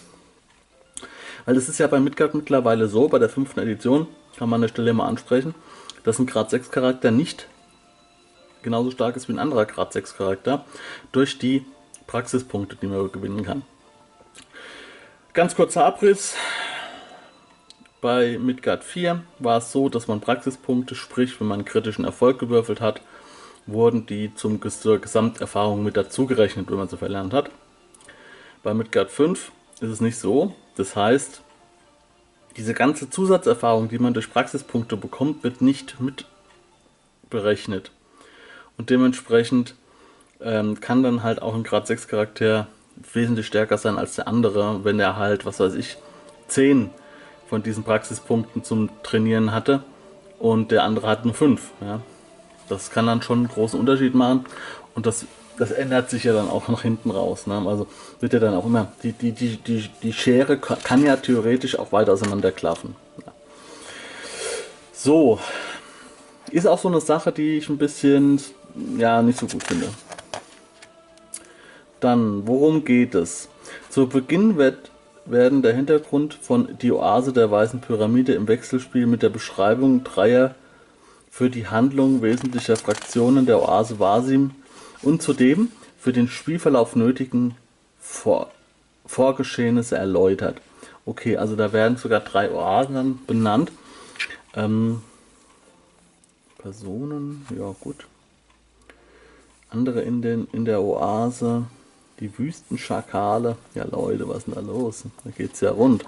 Weil 1.44 1.56
es 1.56 1.68
ist 1.68 1.78
ja 1.78 1.86
bei 1.86 2.00
Midgard 2.00 2.34
mittlerweile 2.34 2.88
so, 2.88 3.06
bei 3.06 3.20
der 3.20 3.28
fünften 3.28 3.60
Edition, 3.60 4.08
kann 4.36 4.48
man 4.48 4.56
an 4.58 4.62
der 4.62 4.68
Stelle 4.68 4.94
mal 4.94 5.06
ansprechen, 5.06 5.54
dass 6.02 6.18
ein 6.18 6.26
Grad 6.26 6.50
6 6.50 6.72
Charakter 6.72 7.12
nicht 7.12 7.46
genauso 8.62 8.90
stark 8.90 9.16
ist 9.16 9.28
wie 9.28 9.32
ein 9.32 9.38
anderer 9.38 9.66
Grad 9.66 9.92
6 9.92 10.16
Charakter 10.16 10.64
durch 11.12 11.38
die 11.38 11.64
Praxispunkte, 12.06 12.76
die 12.76 12.86
man 12.86 13.10
gewinnen 13.12 13.44
kann. 13.44 13.62
Ganz 15.32 15.54
kurzer 15.54 15.84
Abriss. 15.84 16.34
Bei 18.00 18.38
Midgard 18.38 18.82
4 18.82 19.22
war 19.38 19.58
es 19.58 19.72
so, 19.72 19.88
dass 19.88 20.08
man 20.08 20.20
Praxispunkte, 20.20 20.94
sprich 20.94 21.38
wenn 21.40 21.46
man 21.46 21.64
kritischen 21.64 22.04
Erfolg 22.04 22.38
gewürfelt 22.38 22.80
hat, 22.80 23.02
wurden 23.66 24.06
die 24.06 24.34
zum, 24.34 24.60
zur 24.62 24.98
Gesamterfahrung 25.00 25.82
mit 25.82 25.96
dazugerechnet, 25.96 26.70
wenn 26.70 26.78
man 26.78 26.88
so 26.88 26.96
verlernt 26.96 27.32
hat. 27.32 27.50
Bei 28.62 28.74
Midgard 28.74 29.10
5 29.10 29.52
ist 29.80 29.90
es 29.90 30.00
nicht 30.00 30.18
so. 30.18 30.54
Das 30.76 30.96
heißt, 30.96 31.42
diese 32.56 32.74
ganze 32.74 33.08
Zusatzerfahrung, 33.08 33.88
die 33.88 33.98
man 33.98 34.14
durch 34.14 34.32
Praxispunkte 34.32 34.96
bekommt, 34.96 35.44
wird 35.44 35.60
nicht 35.60 36.00
mit 36.00 36.26
berechnet. 37.28 37.92
Und 38.80 38.88
dementsprechend 38.88 39.74
ähm, 40.40 40.80
kann 40.80 41.02
dann 41.02 41.22
halt 41.22 41.42
auch 41.42 41.54
ein 41.54 41.64
Grad 41.64 41.86
6 41.86 42.08
Charakter 42.08 42.66
wesentlich 43.12 43.46
stärker 43.46 43.76
sein 43.76 43.98
als 43.98 44.14
der 44.14 44.26
andere, 44.26 44.84
wenn 44.84 44.98
er 44.98 45.16
halt, 45.16 45.44
was 45.44 45.60
weiß 45.60 45.74
ich, 45.74 45.98
10 46.48 46.88
von 47.46 47.62
diesen 47.62 47.84
Praxispunkten 47.84 48.64
zum 48.64 48.88
Trainieren 49.02 49.52
hatte 49.52 49.82
und 50.38 50.70
der 50.70 50.84
andere 50.84 51.08
hat 51.08 51.26
nur 51.26 51.34
5. 51.34 51.60
Ja. 51.82 52.00
Das 52.70 52.90
kann 52.90 53.06
dann 53.06 53.20
schon 53.20 53.40
einen 53.40 53.48
großen 53.48 53.78
Unterschied 53.78 54.14
machen 54.14 54.46
und 54.94 55.04
das, 55.04 55.26
das 55.58 55.72
ändert 55.72 56.08
sich 56.08 56.24
ja 56.24 56.32
dann 56.32 56.48
auch 56.48 56.68
nach 56.68 56.80
hinten 56.80 57.10
raus. 57.10 57.46
Ne? 57.46 57.62
Also 57.66 57.86
wird 58.20 58.32
ja 58.32 58.38
dann 58.38 58.54
auch 58.54 58.64
immer, 58.64 58.90
die, 59.02 59.12
die, 59.12 59.32
die, 59.32 59.58
die, 59.58 59.90
die 60.02 60.12
Schere 60.14 60.56
kann 60.56 61.04
ja 61.04 61.16
theoretisch 61.16 61.78
auch 61.78 61.92
weiter 61.92 62.14
auseinanderklaffen. 62.14 62.96
Ja. 63.26 63.32
So, 64.94 65.38
ist 66.50 66.66
auch 66.66 66.78
so 66.78 66.88
eine 66.88 67.00
Sache, 67.00 67.32
die 67.32 67.58
ich 67.58 67.68
ein 67.68 67.78
bisschen, 67.78 68.40
ja, 68.96 69.22
nicht 69.22 69.38
so 69.38 69.46
gut 69.46 69.64
finde. 69.64 69.88
Dann, 72.00 72.46
worum 72.46 72.84
geht 72.84 73.14
es? 73.14 73.48
Zu 73.90 74.08
Beginn 74.08 74.56
wird, 74.56 74.90
werden 75.26 75.62
der 75.62 75.74
Hintergrund 75.74 76.34
von 76.34 76.78
Die 76.80 76.92
Oase 76.92 77.32
der 77.32 77.50
Weißen 77.50 77.80
Pyramide 77.80 78.32
im 78.32 78.48
Wechselspiel 78.48 79.06
mit 79.06 79.22
der 79.22 79.28
Beschreibung 79.28 80.02
dreier 80.02 80.54
für 81.30 81.50
die 81.50 81.68
Handlung 81.68 82.22
wesentlicher 82.22 82.76
Fraktionen 82.76 83.46
der 83.46 83.62
Oase 83.62 84.00
Wasim 84.00 84.50
und 85.02 85.22
zudem 85.22 85.70
für 85.98 86.12
den 86.12 86.28
Spielverlauf 86.28 86.96
nötigen 86.96 87.54
Vor 88.00 88.50
Vorgeschehnisse 89.06 89.96
erläutert. 89.96 90.60
Okay, 91.04 91.36
also 91.36 91.56
da 91.56 91.72
werden 91.72 91.96
sogar 91.96 92.20
drei 92.20 92.50
Oasen 92.52 93.18
benannt. 93.26 93.72
Ähm, 94.54 95.02
Personen, 96.58 97.46
ja 97.58 97.74
gut. 97.80 98.06
Andere 99.70 100.02
in, 100.02 100.20
den, 100.20 100.48
in 100.52 100.64
der 100.64 100.82
Oase, 100.82 101.64
die 102.18 102.36
Wüstenschakale. 102.36 103.56
Ja 103.74 103.84
Leute, 103.84 104.28
was 104.28 104.38
ist 104.38 104.46
denn 104.48 104.54
da 104.54 104.60
los? 104.60 105.04
Da 105.24 105.30
geht's 105.30 105.60
ja 105.60 105.70
rund. 105.70 106.04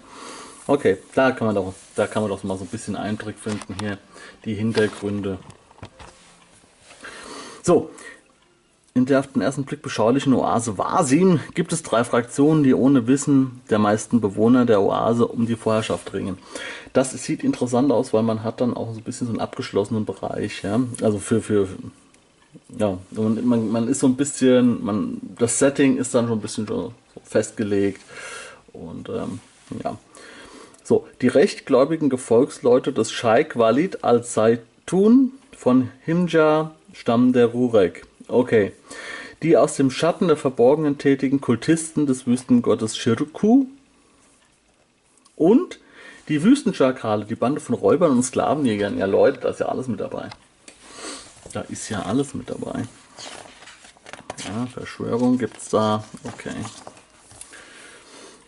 Okay, 0.66 0.98
da 1.14 1.32
kann 1.32 1.46
man 1.46 1.54
doch, 1.54 1.72
da 1.94 2.06
kann 2.06 2.22
man 2.22 2.30
doch 2.30 2.42
mal 2.44 2.58
so 2.58 2.64
ein 2.64 2.68
bisschen 2.68 2.96
Eindruck 2.96 3.34
finden 3.36 3.76
hier, 3.80 3.98
die 4.44 4.54
Hintergründe. 4.54 5.38
So, 7.62 7.90
in 8.94 9.06
der 9.06 9.20
auf 9.20 9.28
den 9.28 9.42
ersten 9.42 9.64
Blick 9.64 9.80
beschaulichen 9.80 10.34
Oase 10.34 10.76
Wasim 10.76 11.40
gibt 11.54 11.72
es 11.72 11.82
drei 11.82 12.04
Fraktionen, 12.04 12.62
die 12.62 12.74
ohne 12.74 13.06
Wissen 13.06 13.60
der 13.70 13.78
meisten 13.78 14.20
Bewohner 14.20 14.66
der 14.66 14.82
Oase 14.82 15.26
um 15.26 15.46
die 15.46 15.56
Vorherrschaft 15.56 16.12
ringen. 16.12 16.38
Das 16.92 17.12
sieht 17.12 17.42
interessant 17.42 17.90
aus, 17.90 18.12
weil 18.12 18.22
man 18.22 18.42
hat 18.42 18.60
dann 18.60 18.74
auch 18.74 18.92
so 18.92 18.98
ein 18.98 19.04
bisschen 19.04 19.28
so 19.28 19.32
einen 19.32 19.40
abgeschlossenen 19.40 20.04
Bereich. 20.04 20.62
Ja? 20.62 20.80
Also 21.00 21.18
für, 21.18 21.40
für 21.40 21.68
ja, 22.78 22.98
man, 23.10 23.70
man 23.70 23.88
ist 23.88 24.00
so 24.00 24.06
ein 24.06 24.16
bisschen, 24.16 24.84
man, 24.84 25.20
das 25.38 25.58
Setting 25.58 25.96
ist 25.96 26.14
dann 26.14 26.26
schon 26.26 26.38
ein 26.38 26.42
bisschen 26.42 26.66
so 26.66 26.92
festgelegt. 27.24 28.00
Und 28.72 29.08
ähm, 29.08 29.40
ja. 29.82 29.98
So, 30.84 31.06
die 31.20 31.28
rechtgläubigen 31.28 32.08
Gefolgsleute 32.08 32.92
des 32.92 33.12
Scheik 33.12 33.56
Walid 33.56 34.02
al-Zaitun 34.04 35.32
von 35.56 35.90
Himja 36.04 36.72
stammen 36.92 37.32
der 37.32 37.46
Rurek. 37.46 38.06
Okay. 38.28 38.72
Die 39.42 39.56
aus 39.56 39.76
dem 39.76 39.90
Schatten 39.90 40.28
der 40.28 40.36
Verborgenen 40.36 40.98
tätigen 40.98 41.40
Kultisten 41.40 42.06
des 42.06 42.26
Wüstengottes 42.26 42.96
Shirku 42.96 43.66
und 45.36 45.80
die 46.28 46.42
Wüstenschakale, 46.42 47.24
die 47.24 47.34
Bande 47.34 47.60
von 47.60 47.74
Räubern 47.74 48.12
und 48.12 48.22
Sklavenjägern. 48.22 48.98
Ja, 48.98 49.06
Leute, 49.06 49.40
da 49.40 49.48
ist 49.50 49.60
ja 49.60 49.66
alles 49.66 49.88
mit 49.88 50.00
dabei. 50.00 50.28
Da 51.52 51.62
ist 51.62 51.88
ja 51.88 52.02
alles 52.02 52.34
mit 52.34 52.50
dabei. 52.50 52.84
Ja, 54.44 54.66
Verschwörung 54.66 55.38
gibt 55.38 55.58
es 55.58 55.68
da. 55.68 56.04
Okay. 56.24 56.54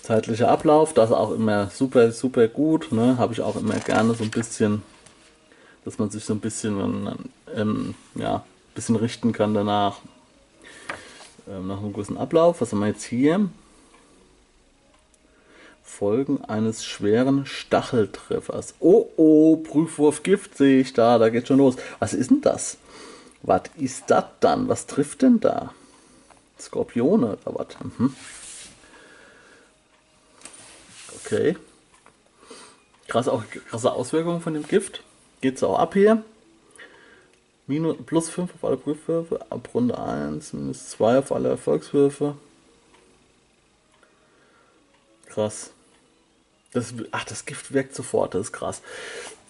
Zeitlicher 0.02 0.50
Ablauf, 0.50 0.92
das 0.92 1.12
auch 1.12 1.30
immer 1.32 1.70
super, 1.70 2.12
super 2.12 2.48
gut. 2.48 2.92
Ne? 2.92 3.16
Habe 3.18 3.32
ich 3.32 3.40
auch 3.40 3.56
immer 3.56 3.76
gerne 3.76 4.14
so 4.14 4.24
ein 4.24 4.30
bisschen, 4.30 4.82
dass 5.84 5.98
man 5.98 6.10
sich 6.10 6.24
so 6.24 6.34
ein 6.34 6.40
bisschen 6.40 7.18
ähm, 7.54 7.94
ja, 8.14 8.44
bisschen 8.74 8.96
richten 8.96 9.32
kann 9.32 9.54
danach. 9.54 10.00
Ähm, 11.48 11.66
nach 11.68 11.78
einem 11.78 11.92
gewissen 11.92 12.18
Ablauf. 12.18 12.60
Was 12.60 12.72
haben 12.72 12.80
wir 12.80 12.88
jetzt 12.88 13.04
hier? 13.04 13.48
Folgen 15.82 16.44
eines 16.44 16.84
schweren 16.84 17.46
Stacheltreffers. 17.46 18.74
Oh 18.80 19.06
oh, 19.16 19.56
Prüfwurf 19.58 20.22
Gift 20.22 20.56
sehe 20.56 20.80
ich 20.80 20.92
da, 20.92 21.18
da 21.18 21.28
geht 21.28 21.46
schon 21.46 21.58
los. 21.58 21.76
Was 21.98 22.14
ist 22.14 22.30
denn 22.30 22.40
das? 22.40 22.78
Was 23.46 23.62
ist 23.76 24.04
das 24.08 24.24
dann? 24.40 24.68
Was 24.68 24.86
trifft 24.86 25.20
denn 25.20 25.38
da? 25.38 25.74
Skorpione 26.58 27.36
oder 27.44 27.54
was? 27.54 27.66
Mhm. 27.80 28.16
Okay. 31.16 31.56
Krasse, 33.06 33.30
auch, 33.30 33.44
krasse 33.68 33.92
Auswirkungen 33.92 34.40
von 34.40 34.54
dem 34.54 34.66
Gift. 34.66 35.02
Geht 35.42 35.56
es 35.56 35.62
auch 35.62 35.78
ab 35.78 35.92
hier. 35.92 36.24
Minus, 37.66 37.96
plus 38.06 38.30
5 38.30 38.54
auf 38.54 38.64
alle 38.64 38.78
Prüfwürfe, 38.78 39.44
ab 39.50 39.68
Runde 39.74 39.98
1, 39.98 40.54
minus 40.54 40.88
2 40.90 41.18
auf 41.18 41.30
alle 41.30 41.50
Erfolgswürfe. 41.50 42.36
Krass. 45.26 45.70
Das, 46.72 46.94
ach, 47.10 47.24
das 47.24 47.44
Gift 47.44 47.74
wirkt 47.74 47.94
sofort, 47.94 48.34
das 48.34 48.46
ist 48.46 48.52
krass. 48.52 48.80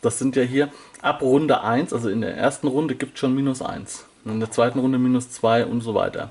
Das 0.05 0.19
sind 0.19 0.37
ja 0.37 0.43
hier 0.43 0.71
ab 1.01 1.23
Runde 1.23 1.63
1, 1.63 1.95
also 1.95 2.11
in 2.11 2.21
der 2.21 2.37
ersten 2.37 2.67
Runde 2.67 2.95
gibt 2.95 3.15
es 3.15 3.21
schon 3.21 3.35
minus 3.35 3.63
1. 3.63 4.05
In 4.27 4.39
der 4.39 4.51
zweiten 4.51 4.79
Runde 4.79 4.99
minus 4.99 5.31
2 5.31 5.65
und 5.65 5.81
so 5.81 5.95
weiter. 5.95 6.31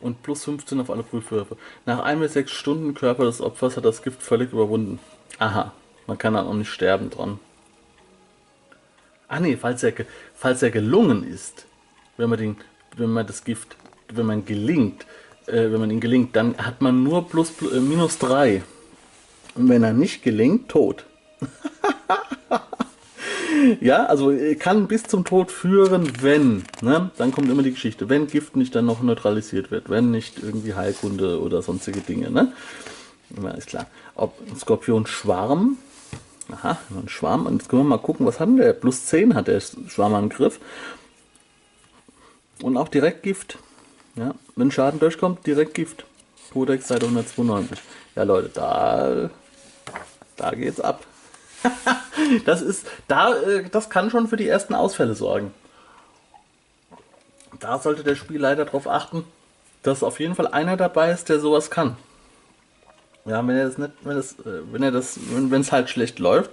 Und 0.00 0.22
plus 0.22 0.44
15 0.44 0.80
auf 0.80 0.90
alle 0.90 1.02
Prüfwürfe. 1.02 1.56
Nach 1.84 1.98
1 1.98 2.20
bis 2.20 2.32
6 2.34 2.52
Stunden 2.52 2.94
Körper 2.94 3.24
des 3.24 3.40
Opfers 3.40 3.76
hat 3.76 3.84
das 3.84 4.02
Gift 4.04 4.22
völlig 4.22 4.52
überwunden. 4.52 5.00
Aha, 5.40 5.72
man 6.06 6.16
kann 6.16 6.34
dann 6.34 6.46
auch 6.46 6.54
nicht 6.54 6.70
sterben 6.70 7.10
dran. 7.10 7.40
Ah 9.26 9.40
nee, 9.40 9.56
falls 9.56 9.82
er, 9.82 9.92
falls 10.34 10.62
er 10.62 10.70
gelungen 10.70 11.24
ist, 11.24 11.66
wenn 12.16 12.30
man, 12.30 12.38
den, 12.38 12.56
wenn 12.96 13.10
man 13.10 13.26
das 13.26 13.42
Gift, 13.42 13.76
wenn 14.12 14.26
man 14.26 14.44
gelingt, 14.44 15.06
äh, 15.46 15.72
wenn 15.72 15.80
man 15.80 15.90
ihn 15.90 16.00
gelingt, 16.00 16.36
dann 16.36 16.56
hat 16.56 16.80
man 16.82 17.02
nur 17.02 17.28
plus, 17.28 17.50
plus 17.50 17.72
äh, 17.72 17.80
minus 17.80 18.18
3. 18.18 18.62
Und 19.56 19.68
wenn 19.68 19.82
er 19.82 19.92
nicht 19.92 20.22
gelingt, 20.22 20.68
tot. 20.68 21.04
ja, 23.80 24.06
also 24.06 24.30
äh, 24.30 24.54
kann 24.54 24.88
bis 24.88 25.04
zum 25.04 25.24
Tod 25.24 25.50
führen, 25.50 26.12
wenn, 26.20 26.64
ne? 26.80 27.10
Dann 27.16 27.32
kommt 27.32 27.50
immer 27.50 27.62
die 27.62 27.72
Geschichte, 27.72 28.08
wenn 28.08 28.26
Gift 28.26 28.56
nicht 28.56 28.74
dann 28.74 28.86
noch 28.86 29.02
neutralisiert 29.02 29.70
wird, 29.70 29.90
wenn 29.90 30.10
nicht 30.10 30.42
irgendwie 30.42 30.74
Heilkunde 30.74 31.40
oder 31.40 31.62
sonstige 31.62 32.00
Dinge, 32.00 32.30
ne? 32.30 32.52
Ja, 33.42 33.50
ist 33.50 33.68
klar. 33.68 33.86
Ob 34.14 34.34
Skorpion 34.56 35.06
Schwarm 35.06 35.76
Aha, 36.50 36.78
ein 36.90 37.08
Schwarm. 37.08 37.46
Und 37.46 37.60
jetzt 37.60 37.68
können 37.68 37.82
wir 37.82 37.88
mal 37.88 37.98
gucken, 37.98 38.26
was 38.26 38.40
hat 38.40 38.48
der? 38.58 38.72
Plus 38.72 39.06
10 39.06 39.34
hat 39.34 39.48
der 39.48 39.60
Schwarmangriff. 39.60 40.60
Und 42.62 42.76
auch 42.76 42.88
direkt 42.88 43.22
Gift. 43.22 43.58
Ja, 44.16 44.34
wenn 44.56 44.70
Schaden 44.70 44.98
durchkommt, 44.98 45.46
direkt 45.46 45.74
Gift. 45.74 46.04
Codex 46.52 46.88
Seite 46.88 47.04
192. 47.04 47.78
Ja, 48.16 48.22
Leute, 48.22 48.50
da, 48.52 49.30
da 50.36 50.50
geht's 50.52 50.80
ab. 50.80 51.06
das 52.44 52.62
ist, 52.62 52.86
da, 53.06 53.34
äh, 53.34 53.68
das 53.68 53.90
kann 53.90 54.10
schon 54.10 54.28
für 54.28 54.36
die 54.36 54.48
ersten 54.48 54.74
Ausfälle 54.74 55.14
sorgen. 55.14 55.52
Da 57.60 57.78
sollte 57.78 58.04
der 58.04 58.14
Spielleiter 58.14 58.64
darauf 58.64 58.86
achten, 58.86 59.24
dass 59.82 60.02
auf 60.02 60.20
jeden 60.20 60.34
Fall 60.34 60.46
einer 60.46 60.76
dabei 60.76 61.10
ist, 61.10 61.28
der 61.28 61.40
sowas 61.40 61.70
kann. 61.70 61.96
Ja, 63.24 63.46
wenn 63.46 63.56
er 63.56 63.66
das 63.66 63.78
nicht, 63.78 63.92
wenn 64.02 64.16
das, 64.16 64.32
äh, 64.40 64.62
wenn 64.72 64.82
er 64.82 64.90
das, 64.90 65.18
wenn 65.30 65.60
es 65.60 65.72
halt 65.72 65.90
schlecht 65.90 66.18
läuft, 66.18 66.50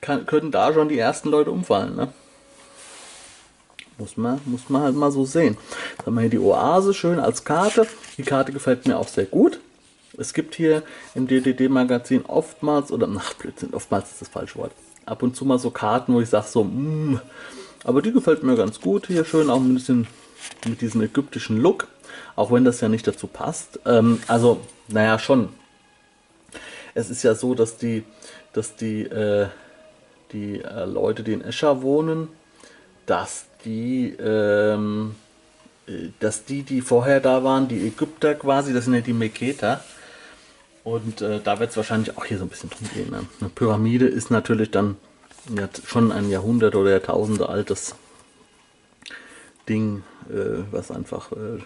kann, 0.00 0.26
können 0.26 0.50
da 0.50 0.72
schon 0.72 0.88
die 0.88 0.98
ersten 0.98 1.28
Leute 1.28 1.50
umfallen, 1.50 1.96
ne? 1.96 2.12
Muss 3.98 4.16
man, 4.16 4.40
muss 4.46 4.70
man 4.70 4.82
halt 4.82 4.94
mal 4.94 5.12
so 5.12 5.26
sehen. 5.26 5.58
Jetzt 5.90 6.06
haben 6.06 6.14
wir 6.14 6.22
hier 6.22 6.30
die 6.30 6.38
Oase 6.38 6.94
schön 6.94 7.20
als 7.20 7.44
Karte. 7.44 7.86
Die 8.16 8.22
Karte 8.22 8.50
gefällt 8.50 8.86
mir 8.86 8.96
auch 8.96 9.08
sehr 9.08 9.26
gut. 9.26 9.60
Es 10.20 10.34
gibt 10.34 10.54
hier 10.54 10.82
im 11.14 11.26
DDD-Magazin 11.26 12.24
oftmals, 12.26 12.92
oder 12.92 13.08
ach 13.16 13.34
Blödsinn, 13.34 13.74
oftmals 13.74 14.12
ist 14.12 14.20
das 14.20 14.28
falsche 14.28 14.58
Wort. 14.58 14.72
Ab 15.06 15.22
und 15.22 15.34
zu 15.34 15.44
mal 15.44 15.58
so 15.58 15.70
Karten, 15.70 16.14
wo 16.14 16.20
ich 16.20 16.28
sage 16.28 16.46
so, 16.46 16.64
mm, 16.64 17.20
aber 17.84 18.02
die 18.02 18.12
gefällt 18.12 18.42
mir 18.42 18.54
ganz 18.56 18.80
gut. 18.80 19.06
Hier 19.06 19.24
schön 19.24 19.50
auch 19.50 19.60
ein 19.60 19.74
bisschen 19.74 20.06
mit 20.66 20.80
diesem 20.80 21.00
ägyptischen 21.00 21.56
Look. 21.56 21.88
Auch 22.36 22.52
wenn 22.52 22.64
das 22.64 22.80
ja 22.80 22.88
nicht 22.88 23.06
dazu 23.06 23.26
passt. 23.26 23.80
Ähm, 23.86 24.20
also, 24.28 24.60
naja, 24.88 25.18
schon 25.18 25.48
es 26.94 27.10
ist 27.10 27.22
ja 27.22 27.34
so, 27.34 27.54
dass 27.54 27.76
die, 27.76 28.04
dass 28.52 28.76
die, 28.76 29.02
äh, 29.02 29.48
die 30.32 30.62
äh, 30.62 30.84
Leute, 30.84 31.22
die 31.22 31.32
in 31.32 31.42
Escher 31.42 31.82
wohnen, 31.82 32.28
dass 33.06 33.46
die, 33.64 34.14
ähm, 34.20 35.14
äh, 35.86 36.08
dass 36.20 36.44
die, 36.44 36.62
die 36.62 36.80
vorher 36.80 37.20
da 37.20 37.44
waren, 37.44 37.68
die 37.68 37.86
Ägypter 37.86 38.34
quasi, 38.34 38.72
das 38.72 38.84
sind 38.84 38.94
ja 38.94 39.00
die 39.00 39.12
Meketer. 39.12 39.82
Und 40.84 41.20
äh, 41.20 41.40
da 41.42 41.60
wird 41.60 41.70
es 41.70 41.76
wahrscheinlich 41.76 42.16
auch 42.16 42.24
hier 42.24 42.38
so 42.38 42.44
ein 42.44 42.48
bisschen 42.48 42.70
drum 42.70 42.88
gehen. 42.94 43.10
Ne? 43.10 43.26
Eine 43.40 43.50
Pyramide 43.50 44.06
ist 44.06 44.30
natürlich 44.30 44.70
dann 44.70 44.96
schon 45.84 46.12
ein 46.12 46.30
Jahrhundert 46.30 46.74
oder 46.74 46.90
Jahrtausende 46.90 47.48
altes 47.48 47.94
Ding, 49.68 50.02
äh, 50.28 50.62
was 50.70 50.90
einfach 50.90 51.32
äh, 51.32 51.58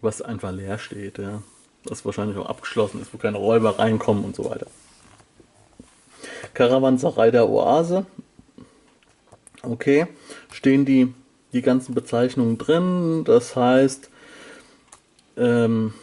was 0.00 0.22
einfach 0.22 0.52
leer 0.52 0.78
steht, 0.78 1.18
ja. 1.18 1.42
Das 1.84 2.04
wahrscheinlich 2.04 2.36
auch 2.38 2.46
abgeschlossen 2.46 3.00
ist, 3.00 3.14
wo 3.14 3.18
keine 3.18 3.38
Räuber 3.38 3.78
reinkommen 3.78 4.24
und 4.24 4.36
so 4.36 4.44
weiter. 4.48 4.66
Karawanserei 6.54 7.30
der 7.30 7.48
Oase. 7.48 8.04
Okay, 9.62 10.06
stehen 10.52 10.84
die, 10.84 11.14
die 11.52 11.62
ganzen 11.62 11.94
Bezeichnungen 11.94 12.58
drin. 12.58 13.24
Das 13.24 13.56
heißt, 13.56 14.10
ähm, 15.38 15.94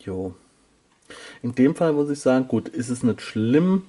jo. 0.00 0.34
In 1.42 1.54
dem 1.54 1.74
Fall 1.74 1.92
muss 1.92 2.10
ich 2.10 2.20
sagen, 2.20 2.48
gut, 2.48 2.68
ist 2.68 2.88
es 2.88 3.02
nicht 3.02 3.20
schlimm, 3.20 3.84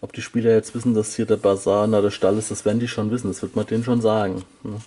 ob 0.00 0.12
die 0.12 0.22
Spieler 0.22 0.52
jetzt 0.52 0.74
wissen, 0.74 0.94
dass 0.94 1.14
hier 1.14 1.26
der 1.26 1.36
Bazar 1.36 1.88
oder 1.88 2.02
der 2.02 2.10
Stall 2.10 2.38
ist, 2.38 2.50
das 2.50 2.64
werden 2.64 2.80
die 2.80 2.88
schon 2.88 3.10
wissen, 3.10 3.28
das 3.28 3.42
wird 3.42 3.56
man 3.56 3.66
denen 3.66 3.84
schon 3.84 4.00
sagen. 4.00 4.44
Ne? 4.62 4.80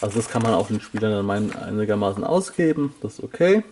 Also 0.00 0.16
das 0.16 0.28
kann 0.28 0.42
man 0.42 0.54
auch 0.54 0.68
den 0.68 0.80
Spielern 0.80 1.12
dann 1.12 1.26
meinen 1.26 1.52
einigermaßen 1.52 2.24
ausgeben, 2.24 2.94
das 3.00 3.14
ist 3.14 3.24
okay. 3.24 3.64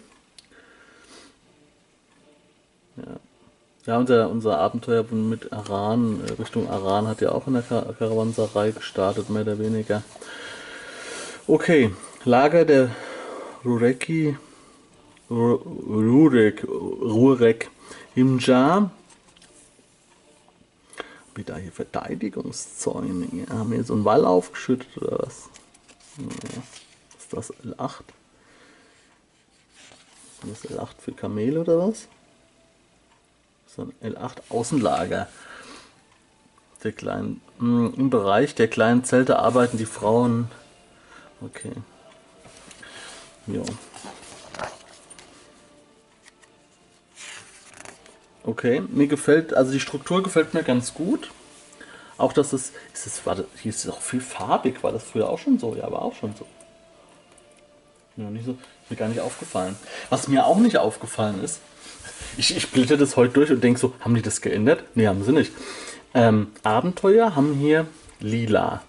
Ja, 2.97 3.03
ja 3.87 3.99
unser, 3.99 4.31
unser 4.31 4.59
Abenteuer 4.59 5.05
mit 5.13 5.53
Aran, 5.53 6.21
äh, 6.27 6.33
Richtung 6.41 6.71
Aran 6.71 7.07
hat 7.07 7.21
ja 7.21 7.33
auch 7.33 7.47
in 7.47 7.55
der 7.55 7.63
Kar 7.63 7.95
Karawanserei 7.99 8.71
gestartet, 8.71 9.31
mehr 9.31 9.43
oder 9.43 9.59
weniger. 9.59 10.03
Okay, 11.47 11.93
Lager 12.25 12.65
der 12.65 12.91
Rureki, 13.65 14.37
Rurek, 15.31 16.65
Rurek 16.65 17.71
Himja. 18.15 18.91
Wieder 21.35 21.57
hier 21.57 21.73
Verteidigungszäune. 21.73 23.47
Haben 23.49 23.71
wir 23.71 23.85
so 23.85 23.95
einen 23.95 24.05
Wall 24.05 24.25
aufgeschüttet 24.25 24.97
oder 24.99 25.21
was? 25.21 25.49
Ist 27.19 27.33
das 27.33 27.53
L8? 27.65 28.03
Ist 30.53 30.65
das 30.65 30.71
L8 30.73 30.89
für 30.99 31.13
Kamel 31.13 31.57
oder 31.57 31.79
was? 31.79 32.09
Ist 33.67 33.79
ein 33.79 33.93
L8 34.03 34.39
Außenlager. 34.51 35.29
Der 36.83 36.93
kleinen, 36.93 37.41
hm, 37.59 37.95
Im 37.97 38.11
Bereich 38.11 38.57
der 38.57 38.67
kleinen 38.67 39.05
Zelte 39.05 39.39
arbeiten 39.39 39.79
die 39.79 39.87
Frauen. 39.87 40.51
Okay. 41.41 41.73
Ja. 43.47 43.63
Okay, 48.45 48.83
mir 48.89 49.07
gefällt, 49.07 49.55
also 49.55 49.73
die 49.73 49.81
Struktur 49.81 50.23
gefällt 50.23 50.53
mir 50.55 50.63
ganz 50.63 50.95
gut. 50.95 51.31
Auch 52.19 52.33
dass 52.33 52.53
es, 52.53 52.73
ist 52.93 53.07
es 53.07 53.27
war, 53.27 53.37
hier 53.61 53.71
ist 53.71 53.85
es 53.85 53.91
auch 53.91 54.01
viel 54.01 54.21
farbig, 54.21 54.83
war 54.83 54.93
das 54.93 55.05
früher 55.05 55.29
auch 55.29 55.39
schon 55.39 55.59
so? 55.59 55.75
Ja, 55.75 55.85
aber 55.85 56.03
auch 56.03 56.15
schon 56.15 56.35
so. 56.39 56.47
Ja, 58.17 58.29
nicht 58.31 58.45
so, 58.45 58.53
ist 58.53 58.91
mir 58.91 58.97
gar 58.97 59.09
nicht 59.09 59.21
aufgefallen. 59.21 59.77
Was 60.11 60.29
mir 60.29 60.47
auch 60.47 60.59
nicht 60.59 60.77
aufgefallen 60.77 61.43
ist, 61.43 61.61
ich, 62.37 62.57
ich 62.57 62.71
blätter 62.71 62.97
das 62.97 63.17
heute 63.17 63.35
durch 63.35 63.51
und 63.51 63.63
denke 63.63 63.81
so, 63.81 63.95
haben 64.01 64.15
die 64.15 64.23
das 64.23 64.41
geändert? 64.41 64.85
Nee, 64.95 65.07
haben 65.07 65.25
sie 65.25 65.33
nicht. 65.33 65.53
Ähm, 66.15 66.53
Abenteuer 66.63 67.35
haben 67.35 67.55
hier 67.55 67.87
lila. 68.21 68.83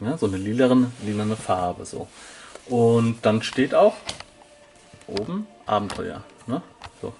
Ja, 0.00 0.18
so 0.18 0.26
eine 0.26 0.36
lilane, 0.36 0.90
lilane 1.04 1.36
Farbe. 1.36 1.84
So. 1.84 2.08
Und 2.68 3.18
dann 3.22 3.42
steht 3.42 3.74
auch 3.74 3.94
oben 5.06 5.46
Abenteuer. 5.66 6.22
Ne? 6.46 6.62
So. 7.02 7.12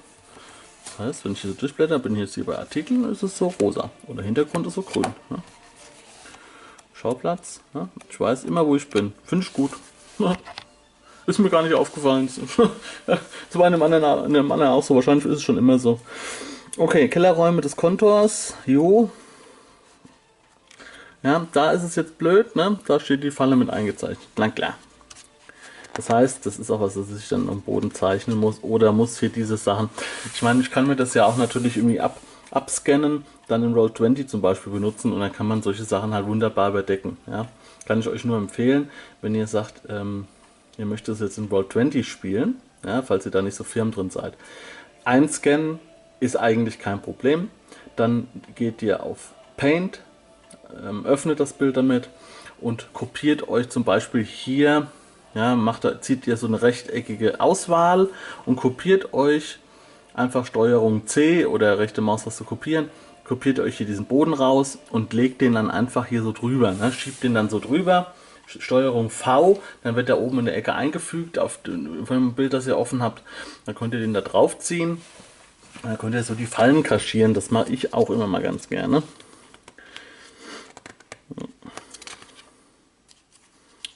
Das 0.85 0.99
heißt, 0.99 1.25
wenn 1.25 1.33
ich 1.33 1.41
hier 1.41 1.51
so 1.51 1.57
durchblätter, 1.57 1.99
bin 1.99 2.15
ich 2.15 2.21
jetzt 2.21 2.35
hier 2.35 2.45
bei 2.45 2.59
Artikeln, 2.59 3.11
ist 3.11 3.23
es 3.23 3.37
so 3.37 3.49
rosa. 3.61 3.91
Oder 4.07 4.23
Hintergrund 4.23 4.67
ist 4.67 4.75
so 4.75 4.83
grün. 4.83 5.07
Ne? 5.29 5.39
Schauplatz. 6.95 7.61
Ne? 7.73 7.89
Ich 8.09 8.19
weiß 8.19 8.45
immer, 8.45 8.67
wo 8.67 8.77
ich 8.77 8.89
bin. 8.89 9.13
Finde 9.25 9.45
ich 9.45 9.53
gut. 9.53 9.73
Ne? 10.19 10.37
Ist 11.27 11.39
mir 11.39 11.51
gar 11.51 11.63
nicht 11.63 11.75
aufgefallen. 11.75 12.29
in 13.07 13.63
einem, 13.63 13.83
anderen, 13.83 14.27
in 14.27 14.37
einem 14.37 14.53
anderen 14.53 14.73
auch 14.73 14.83
so. 14.83 14.95
Wahrscheinlich 14.95 15.25
ist 15.25 15.39
es 15.39 15.43
schon 15.43 15.59
immer 15.59 15.79
so. 15.79 16.01
Okay, 16.77 17.09
Kellerräume 17.09 17.61
des 17.61 17.77
Kontors. 17.77 18.55
Jo. 18.67 19.11
Ja, 21.23 21.47
da 21.53 21.73
ist 21.73 21.83
es 21.83 21.95
jetzt 21.97 22.19
blöd, 22.19 22.55
ne? 22.57 22.79
Da 22.87 23.01
steht 23.01 23.23
die 23.23 23.31
Falle 23.31 23.57
mit 23.57 23.71
eingezeichnet. 23.71 24.29
Na 24.37 24.51
klar. 24.51 24.75
Das 25.95 26.11
heißt, 26.11 26.45
das 26.45 26.59
ist 26.59 26.71
auch 26.71 26.81
was, 26.81 26.95
das 26.95 27.07
ich 27.17 27.29
dann 27.29 27.49
am 27.49 27.63
Boden 27.63 27.95
zeichnen 27.95 28.37
muss 28.39 28.63
oder 28.63 28.93
muss 28.93 29.21
hier 29.21 29.29
diese 29.29 29.57
Sachen. 29.57 29.91
Ich 30.35 30.43
meine, 30.43 30.61
ich 30.61 30.71
kann 30.71 30.87
mir 30.87 30.97
das 30.97 31.15
ja 31.15 31.25
auch 31.25 31.37
natürlich 31.37 31.77
irgendwie 31.77 32.01
ab, 32.01 32.19
abscannen, 32.51 33.25
dann 33.47 33.63
in 33.63 33.75
Roll20 33.75 34.27
zum 34.27 34.41
Beispiel 34.41 34.73
benutzen 34.73 35.13
und 35.13 35.21
dann 35.21 35.33
kann 35.33 35.47
man 35.47 35.63
solche 35.63 35.85
Sachen 35.85 36.13
halt 36.13 36.27
wunderbar 36.27 36.71
überdecken. 36.71 37.17
Ja? 37.27 37.47
Kann 37.87 38.01
ich 38.01 38.09
euch 38.09 38.25
nur 38.25 38.37
empfehlen, 38.39 38.91
wenn 39.23 39.35
ihr 39.35 39.47
sagt, 39.47 39.83
ähm, 39.89 40.27
ihr 40.79 40.87
möchtet 40.87 41.15
es 41.15 41.21
jetzt 41.21 41.39
in 41.39 41.49
Roll20 41.49 42.03
spielen, 42.03 42.61
ja, 42.85 43.03
falls 43.03 43.25
ihr 43.25 43.33
da 43.33 43.43
nicht 43.43 43.55
so 43.55 43.65
firm 43.65 43.93
drin 43.93 44.11
seid. 44.11 44.35
Einscannen 45.05 45.79
ist 46.21 46.37
eigentlich 46.37 46.79
kein 46.79 47.01
Problem. 47.01 47.51
Dann 47.97 48.27
geht 48.55 48.83
ihr 48.83 49.03
auf 49.03 49.33
Paint, 49.57 50.01
ähm, 50.85 51.07
öffnet 51.07 51.39
das 51.39 51.53
Bild 51.53 51.77
damit 51.77 52.09
und 52.61 52.93
kopiert 52.93 53.49
euch 53.49 53.69
zum 53.69 53.85
Beispiel 53.85 54.25
hier 54.25 54.89
ja, 55.35 55.55
macht, 55.57 55.87
zieht 56.01 56.27
ihr 56.27 56.37
so 56.37 56.47
eine 56.47 56.63
rechteckige 56.63 57.41
Auswahl 57.41 58.09
und 58.47 58.57
kopiert 58.57 59.13
euch 59.13 59.59
einfach 60.15 60.47
Steuerung 60.47 61.07
C 61.07 61.45
oder 61.45 61.79
rechte 61.79 62.01
Maustaste 62.01 62.45
kopieren, 62.45 62.89
kopiert 63.25 63.59
euch 63.59 63.77
hier 63.77 63.87
diesen 63.87 64.07
Boden 64.07 64.33
raus 64.33 64.79
und 64.91 65.13
legt 65.13 65.41
den 65.41 65.55
dann 65.55 65.71
einfach 65.71 66.07
hier 66.07 66.23
so 66.23 66.33
drüber. 66.33 66.73
Ne? 66.73 66.93
Schiebt 66.93 67.23
den 67.23 67.35
dann 67.35 67.49
so 67.49 67.59
drüber. 67.59 68.15
Steuerung 68.47 69.09
V, 69.09 69.61
dann 69.83 69.97
wird 69.97 70.09
der 70.09 70.21
oben 70.21 70.41
in 70.41 70.45
der 70.45 70.57
Ecke 70.57 70.75
eingefügt 70.75 71.39
auf 71.39 71.63
dem, 71.63 72.35
Bild, 72.35 72.53
das 72.53 72.67
ihr 72.67 72.77
offen 72.77 73.03
habt. 73.03 73.23
Dann 73.65 73.75
könnt 73.75 73.95
ihr 73.95 74.01
den 74.01 74.13
da 74.13 74.21
drauf 74.21 74.59
ziehen. 74.59 75.01
Dann 75.83 75.99
könnt 75.99 76.15
ihr 76.15 76.23
so 76.23 76.35
die 76.35 76.47
Fallen 76.47 76.83
kaschieren. 76.83 77.33
Das 77.33 77.51
mache 77.51 77.73
ich 77.73 77.95
auch 77.95 78.11
immer 78.11 78.27
mal 78.27 78.43
ganz 78.43 78.69
gerne. 78.69 79.03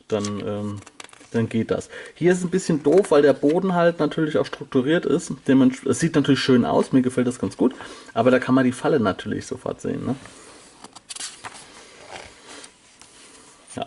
Dann 0.08 0.24
ähm, 0.40 0.80
dann 1.30 1.48
geht 1.48 1.70
das. 1.70 1.88
Hier 2.14 2.32
ist 2.32 2.38
es 2.38 2.44
ein 2.44 2.50
bisschen 2.50 2.82
doof, 2.82 3.10
weil 3.10 3.22
der 3.22 3.32
Boden 3.32 3.74
halt 3.74 3.98
natürlich 3.98 4.38
auch 4.38 4.46
strukturiert 4.46 5.04
ist. 5.04 5.32
Es 5.86 6.00
sieht 6.00 6.14
natürlich 6.14 6.40
schön 6.40 6.64
aus, 6.64 6.92
mir 6.92 7.02
gefällt 7.02 7.26
das 7.26 7.38
ganz 7.38 7.56
gut, 7.56 7.74
aber 8.14 8.30
da 8.30 8.38
kann 8.38 8.54
man 8.54 8.64
die 8.64 8.72
Falle 8.72 9.00
natürlich 9.00 9.46
sofort 9.46 9.80
sehen. 9.80 10.06
Ne? 10.06 10.16
Ja. 13.76 13.86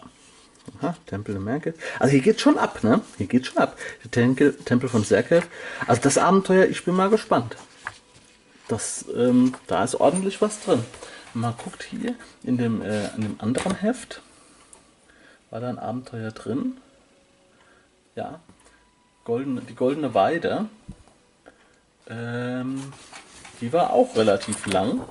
Aha, 0.80 0.95
Tempel 1.08 1.34
der 1.34 1.41
Merkel. 1.41 1.73
Also 1.99 2.12
hier 2.12 2.21
geht 2.21 2.39
schon 2.39 2.58
ab, 2.58 2.84
ne? 2.84 3.01
Hier 3.17 3.27
geht 3.27 3.47
schon 3.47 3.58
ab. 3.58 3.77
Der 4.04 4.12
Tempel, 4.12 4.54
Tempel 4.54 4.89
von 4.89 5.04
Serkev. 5.04 5.47
Also 5.88 6.01
das 6.01 6.17
Abenteuer, 6.17 6.65
ich 6.65 6.86
bin 6.86 6.95
mal 6.95 7.10
gespannt. 7.10 7.56
Das, 8.67 9.06
ähm, 9.15 9.54
da 9.67 9.84
ist 9.84 9.95
ordentlich 9.95 10.41
was 10.41 10.63
drin. 10.63 10.84
Mal 11.34 11.56
guckt 11.63 11.84
hier 11.84 12.15
in 12.43 12.58
dem, 12.58 12.82
äh, 12.82 13.08
in 13.15 13.21
dem 13.21 13.36
anderen 13.39 13.75
Heft. 13.75 14.21
War 15.49 15.60
da 15.60 15.69
ein 15.69 15.80
Abenteuer 15.80 16.32
drin? 16.32 16.77
Ja, 18.15 18.39
goldene, 19.24 19.62
die 19.62 19.76
Goldene 19.76 20.13
Weide, 20.13 20.65
ähm, 22.10 22.82
die 23.62 23.71
war 23.71 23.93
auch 23.93 24.15
relativ 24.15 24.65
lang. 24.67 25.02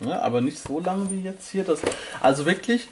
Ja, 0.00 0.20
aber 0.20 0.40
nicht 0.40 0.58
so 0.58 0.78
lang 0.78 1.10
wie 1.10 1.22
jetzt 1.22 1.50
hier. 1.50 1.64
Das, 1.64 1.80
also 2.20 2.46
wirklich 2.46 2.88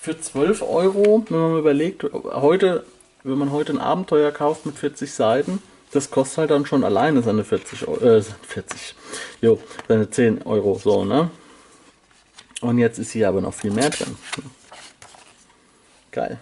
für 0.00 0.20
12 0.20 0.62
Euro, 0.62 1.24
wenn 1.28 1.38
man 1.38 1.58
überlegt, 1.58 2.04
heute, 2.04 2.84
wenn 3.22 3.38
man 3.38 3.52
heute 3.52 3.72
ein 3.72 3.78
Abenteuer 3.78 4.30
kauft 4.30 4.66
mit 4.66 4.76
40 4.76 5.12
Seiten, 5.12 5.62
das 5.92 6.10
kostet 6.10 6.38
halt 6.38 6.50
dann 6.50 6.66
schon 6.66 6.84
alleine 6.84 7.22
seine 7.22 7.44
40 7.44 7.88
Euro, 7.88 8.04
äh, 8.04 8.22
40, 8.22 8.94
jo, 9.40 9.58
seine 9.88 10.10
10 10.10 10.42
Euro, 10.42 10.78
so, 10.78 11.04
ne? 11.04 11.30
Und 12.60 12.78
jetzt 12.78 12.98
ist 12.98 13.12
hier 13.12 13.28
aber 13.28 13.40
noch 13.40 13.54
viel 13.54 13.70
mehr 13.70 13.88
drin. 13.88 14.16
Geil. 16.10 16.38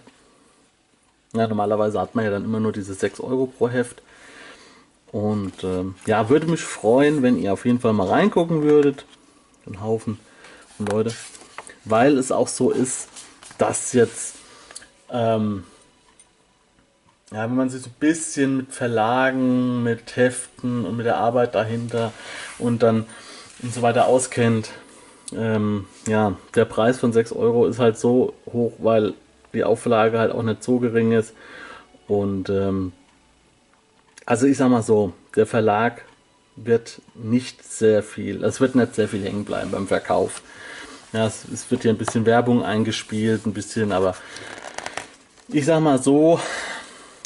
Ja, 1.33 1.47
normalerweise 1.47 1.99
hat 1.99 2.15
man 2.15 2.25
ja 2.25 2.31
dann 2.31 2.45
immer 2.45 2.59
nur 2.59 2.71
diese 2.71 2.93
6 2.93 3.19
Euro 3.19 3.45
pro 3.45 3.69
Heft. 3.69 4.01
Und 5.11 5.63
ähm, 5.63 5.95
ja, 6.05 6.29
würde 6.29 6.47
mich 6.47 6.61
freuen, 6.61 7.23
wenn 7.23 7.37
ihr 7.37 7.53
auf 7.53 7.65
jeden 7.65 7.79
Fall 7.79 7.93
mal 7.93 8.07
reingucken 8.07 8.61
würdet. 8.63 9.05
Ein 9.65 9.81
Haufen 9.81 10.19
Leute. 10.79 11.13
Weil 11.85 12.17
es 12.17 12.31
auch 12.31 12.47
so 12.47 12.71
ist, 12.71 13.09
dass 13.57 13.93
jetzt, 13.93 14.35
ähm, 15.11 15.63
ja, 17.31 17.43
wenn 17.43 17.55
man 17.55 17.69
sich 17.69 17.81
so 17.81 17.89
ein 17.89 17.95
bisschen 17.99 18.57
mit 18.57 18.73
Verlagen, 18.73 19.83
mit 19.83 20.15
Heften 20.15 20.85
und 20.85 20.97
mit 20.97 21.05
der 21.05 21.17
Arbeit 21.17 21.55
dahinter 21.55 22.11
und 22.57 22.81
dann 22.83 23.05
und 23.61 23.73
so 23.73 23.81
weiter 23.81 24.07
auskennt, 24.07 24.71
ähm, 25.35 25.85
ja, 26.07 26.37
der 26.55 26.65
Preis 26.65 26.99
von 26.99 27.13
6 27.13 27.33
Euro 27.33 27.67
ist 27.67 27.79
halt 27.79 27.97
so 27.97 28.33
hoch, 28.51 28.73
weil 28.79 29.13
die 29.53 29.63
Auflage 29.63 30.19
halt 30.19 30.31
auch 30.31 30.43
nicht 30.43 30.63
so 30.63 30.79
gering 30.79 31.11
ist. 31.11 31.33
Und 32.07 32.49
ähm, 32.49 32.91
also 34.25 34.45
ich 34.45 34.57
sag 34.57 34.69
mal 34.69 34.83
so, 34.83 35.13
der 35.35 35.45
Verlag 35.45 36.03
wird 36.55 37.01
nicht 37.15 37.63
sehr 37.63 38.03
viel, 38.03 38.43
es 38.43 38.59
wird 38.59 38.75
nicht 38.75 38.95
sehr 38.95 39.07
viel 39.07 39.23
hängen 39.23 39.45
bleiben 39.45 39.71
beim 39.71 39.87
Verkauf. 39.87 40.41
Ja, 41.13 41.25
es, 41.25 41.45
es 41.51 41.69
wird 41.71 41.83
hier 41.83 41.91
ein 41.91 41.97
bisschen 41.97 42.25
Werbung 42.25 42.63
eingespielt, 42.63 43.45
ein 43.45 43.53
bisschen, 43.53 43.91
aber 43.91 44.15
ich 45.47 45.65
sag 45.65 45.79
mal 45.79 46.01
so, 46.01 46.39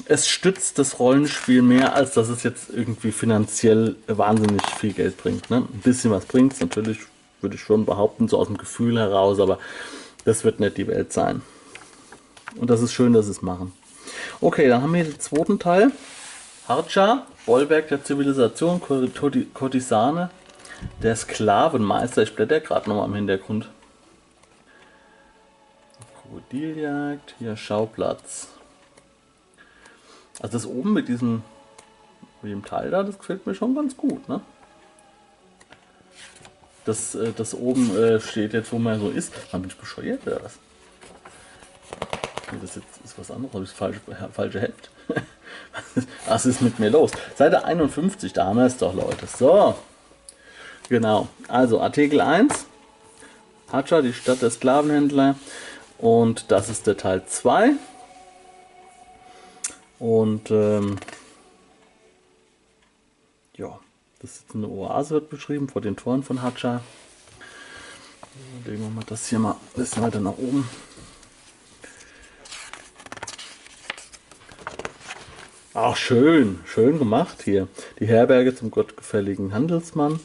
es 0.06 0.28
stützt 0.28 0.80
das 0.80 1.00
Rollenspiel 1.00 1.62
mehr, 1.62 1.96
als 1.96 2.14
dass 2.14 2.30
es 2.30 2.44
jetzt 2.44 2.70
irgendwie 2.70 3.12
finanziell 3.12 3.96
wahnsinnig 4.08 4.62
viel 4.78 4.94
Geld 4.94 5.18
bringt. 5.18 5.50
Ne? 5.50 5.58
Ein 5.58 5.82
bisschen 5.82 6.12
was 6.12 6.26
bringt 6.26 6.54
es 6.54 6.60
natürlich, 6.60 7.00
würde 7.42 7.56
ich 7.56 7.62
schon 7.62 7.86
behaupten, 7.86 8.28
so 8.28 8.38
aus 8.38 8.48
dem 8.48 8.58
Gefühl 8.58 8.98
heraus, 9.00 9.40
aber 9.40 9.60
das 10.26 10.44
wird 10.44 10.60
nicht 10.60 10.78
die 10.78 10.88
Welt 10.88 11.12
sein. 11.14 11.42
Und 12.58 12.70
das 12.70 12.82
ist 12.82 12.94
schön, 12.94 13.14
dass 13.14 13.26
sie 13.26 13.32
es 13.32 13.42
machen. 13.42 13.74
Okay, 14.42 14.68
dann 14.68 14.82
haben 14.82 14.94
wir 14.94 15.04
den 15.04 15.20
zweiten 15.20 15.60
Teil. 15.60 15.92
Harcha, 16.68 17.26
Bollwerk 17.46 17.90
der 17.90 18.04
Zivilisation, 18.04 18.82
Kurtisane, 19.54 20.30
der 21.02 21.16
Sklavenmeister. 21.16 22.24
Ich 22.24 22.36
blätter 22.36 22.60
gerade 22.60 22.90
nochmal 22.90 23.08
im 23.08 23.16
Hintergrund. 23.16 23.70
Krokodiljagd, 26.22 27.36
hier 27.40 27.58
Schauplatz. 27.58 28.48
Also 30.42 30.54
das 30.54 30.66
oben 30.66 30.94
mit 30.94 31.08
diesem, 31.08 31.44
mit 32.42 32.52
dem 32.52 32.66
Teil 32.66 32.92
da, 32.92 33.04
das 33.04 33.18
gefällt 33.18 33.46
mir 33.46 33.56
schon 33.56 33.76
ganz 33.76 33.96
gut, 33.96 34.28
ne? 34.28 34.42
Das, 36.86 37.16
äh, 37.16 37.32
das 37.36 37.54
oben 37.54 37.96
äh, 37.96 38.20
steht 38.20 38.54
jetzt, 38.54 38.72
wo 38.74 38.80
man 38.80 39.00
so 39.00 39.10
ist. 39.10 39.34
Man 39.52 39.62
bin 39.62 39.72
ich 39.72 39.78
bescheuert 39.78 40.26
oder 40.28 40.44
was? 40.44 40.58
Das 42.62 42.76
jetzt 42.76 42.88
ist 43.04 43.18
was 43.18 43.32
anderes, 43.32 43.54
habe 43.54 43.64
ich 43.64 43.70
das 43.70 43.78
falsche, 43.78 44.02
falsche 44.32 44.62
Heft. 44.62 44.90
was 46.28 46.46
ist 46.46 46.62
mit 46.62 46.80
mir 46.80 46.90
los? 46.90 47.12
Seite 47.36 47.66
51, 47.66 48.34
da 48.34 48.46
haben 48.46 48.58
wir 48.58 48.66
es 48.66 48.78
doch, 48.78 48.94
Leute. 48.94 49.28
So. 49.28 49.76
Genau. 50.90 51.28
Also 51.48 51.82
Artikel 51.82 52.22
1. 52.22 52.66
Hacha, 53.72 54.02
die 54.02 54.14
Stadt 54.14 54.42
der 54.42 54.52
Sklavenhändler. 54.52 55.36
Und 55.98 56.52
das 56.52 56.70
ist 56.70 56.86
der 56.86 56.98
Teil 56.98 57.26
2. 57.26 57.72
Und 60.00 60.52
ähm, 60.52 60.98
ja, 63.56 63.80
das 64.20 64.32
ist 64.32 64.46
eine 64.54 64.68
Oase, 64.68 65.12
wird 65.16 65.30
beschrieben 65.30 65.70
vor 65.70 65.82
den 65.82 65.96
Toren 65.96 66.24
von 66.24 66.42
Hacha. 66.42 66.82
Legen 68.66 68.82
wir 68.82 68.90
mal 68.90 69.04
das 69.08 69.28
hier 69.28 69.40
mal 69.40 69.52
ein 69.52 69.82
bisschen 69.82 70.04
weiter 70.04 70.20
nach 70.20 70.38
oben. 70.38 70.68
Ach, 75.76 75.96
schön, 75.96 76.60
schön 76.66 77.00
gemacht 77.00 77.42
hier. 77.44 77.68
Die 78.00 78.06
Herberge 78.06 78.54
zum 78.54 78.70
gottgefälligen 78.70 79.56
Handelsmann. 79.56 80.20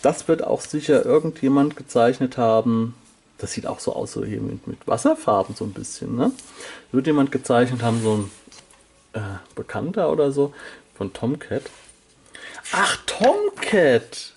Das 0.00 0.26
wird 0.26 0.42
auch 0.42 0.62
sicher 0.62 1.04
irgendjemand 1.04 1.76
gezeichnet 1.76 2.38
haben. 2.38 2.94
Das 3.36 3.52
sieht 3.52 3.66
auch 3.66 3.78
so 3.78 3.94
aus, 3.94 4.12
so 4.12 4.24
hier 4.24 4.40
mit, 4.40 4.66
mit 4.66 4.86
Wasserfarben 4.88 5.54
so 5.54 5.66
ein 5.66 5.74
bisschen. 5.74 6.16
Ne? 6.16 6.32
Wird 6.92 7.06
jemand 7.06 7.30
gezeichnet 7.30 7.82
haben, 7.82 8.00
so 8.02 8.14
ein 8.14 8.30
äh, 9.12 9.36
Bekannter 9.54 10.10
oder 10.10 10.32
so 10.32 10.54
von 10.96 11.12
Tomcat. 11.12 11.64
Ach, 12.72 12.96
Tomcat! 13.04 14.32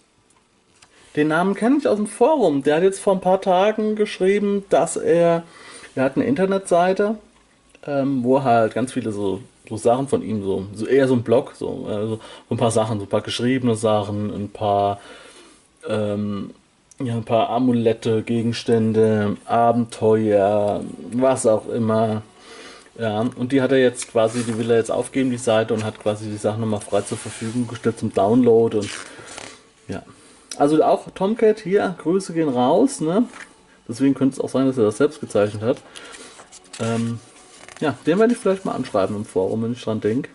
Den 1.16 1.30
Namen 1.30 1.56
kenne 1.56 1.78
ich 1.78 1.88
aus 1.88 1.96
dem 1.96 2.08
Forum. 2.08 2.64
Der 2.64 2.76
hat 2.76 2.84
jetzt 2.84 3.00
vor 3.00 3.14
ein 3.14 3.22
paar 3.22 3.40
Tagen 3.40 3.96
geschrieben, 3.96 4.66
dass 4.68 4.98
er, 4.98 5.44
er 5.96 6.04
hat 6.04 6.18
eine 6.18 6.26
Internetseite, 6.26 7.18
ähm, 7.86 8.26
wo 8.26 8.44
halt 8.44 8.74
ganz 8.74 8.92
viele 8.92 9.14
so, 9.14 9.42
so 9.70 9.78
Sachen 9.78 10.08
von 10.08 10.22
ihm, 10.22 10.44
so, 10.44 10.66
so 10.74 10.86
eher 10.86 11.08
so 11.08 11.14
ein 11.14 11.24
Blog, 11.24 11.54
so, 11.56 11.88
äh, 11.90 12.08
so 12.08 12.20
ein 12.50 12.58
paar 12.58 12.72
Sachen, 12.72 13.00
so 13.00 13.06
ein 13.06 13.10
paar 13.10 13.22
geschriebene 13.22 13.76
Sachen, 13.76 14.34
ein 14.34 14.50
paar, 14.50 15.00
ähm, 15.88 16.52
ja, 17.00 17.16
ein 17.16 17.26
paar 17.26 17.50
Amulette, 17.50 18.24
Gegenstände, 18.24 19.38
Abenteuer, 19.46 20.84
was 21.12 21.46
auch 21.46 21.68
immer, 21.70 22.24
ja, 23.00 23.20
und 23.36 23.52
die 23.52 23.62
hat 23.62 23.72
er 23.72 23.78
jetzt 23.78 24.12
quasi, 24.12 24.44
die 24.44 24.58
will 24.58 24.72
er 24.72 24.78
jetzt 24.78 24.92
aufgeben, 24.92 25.30
die 25.30 25.38
Seite, 25.38 25.74
und 25.74 25.84
hat 25.84 26.00
quasi 26.00 26.30
die 26.30 26.38
Sachen 26.38 26.62
nochmal 26.62 26.82
frei 26.82 27.02
zur 27.02 27.18
Verfügung 27.18 27.68
gestellt 27.68 28.00
zum 28.00 28.14
Download 28.14 28.78
und 28.78 28.90
ja. 29.88 30.02
Also 30.58 30.84
auch 30.84 31.10
Tomcat 31.12 31.60
hier, 31.60 31.96
Grüße 32.00 32.34
gehen 32.34 32.50
raus, 32.50 33.00
ne? 33.00 33.26
Deswegen 33.88 34.16
könnte 34.16 34.34
es 34.34 34.40
auch 34.42 34.50
sein, 34.50 34.66
dass 34.66 34.78
er 34.78 34.86
das 34.86 34.98
selbst 34.98 35.20
gezeichnet 35.20 35.62
hat. 35.62 35.78
Ähm, 36.80 37.20
ja, 37.80 37.96
den 38.06 38.20
werde 38.20 38.34
ich 38.34 38.40
vielleicht 38.40 38.66
mal 38.66 38.74
anschreiben 38.74 39.16
im 39.16 39.26
Forum, 39.26 39.64
wenn 39.64 39.74
ich 39.74 39.84
dran 39.84 40.02
denke. 40.02 40.30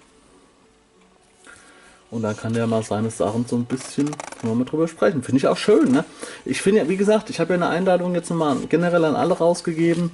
Und 2.11 2.23
dann 2.23 2.37
kann 2.37 2.53
der 2.53 2.67
mal 2.67 2.83
seine 2.83 3.11
Sachen 3.11 3.47
so 3.47 3.57
ein 3.57 3.65
bisschen 3.65 4.11
mal 4.43 4.55
mit 4.55 4.71
drüber 4.71 4.87
sprechen. 4.87 5.23
Finde 5.23 5.39
ich 5.39 5.49
auch 5.49 5.57
schön, 5.57 5.93
ne? 5.93 6.05
Ich 6.45 6.61
finde 6.61 6.83
ja, 6.83 6.89
wie 6.89 6.99
gesagt, 6.99 7.31
ich 7.31 7.41
habe 7.41 7.55
ja 7.55 7.57
eine 7.57 7.69
Einladung 7.69 8.15
jetzt 8.15 8.29
nochmal 8.29 8.57
generell 8.69 9.05
an 9.07 9.17
alle 9.17 9.33
rausgegeben 9.33 10.11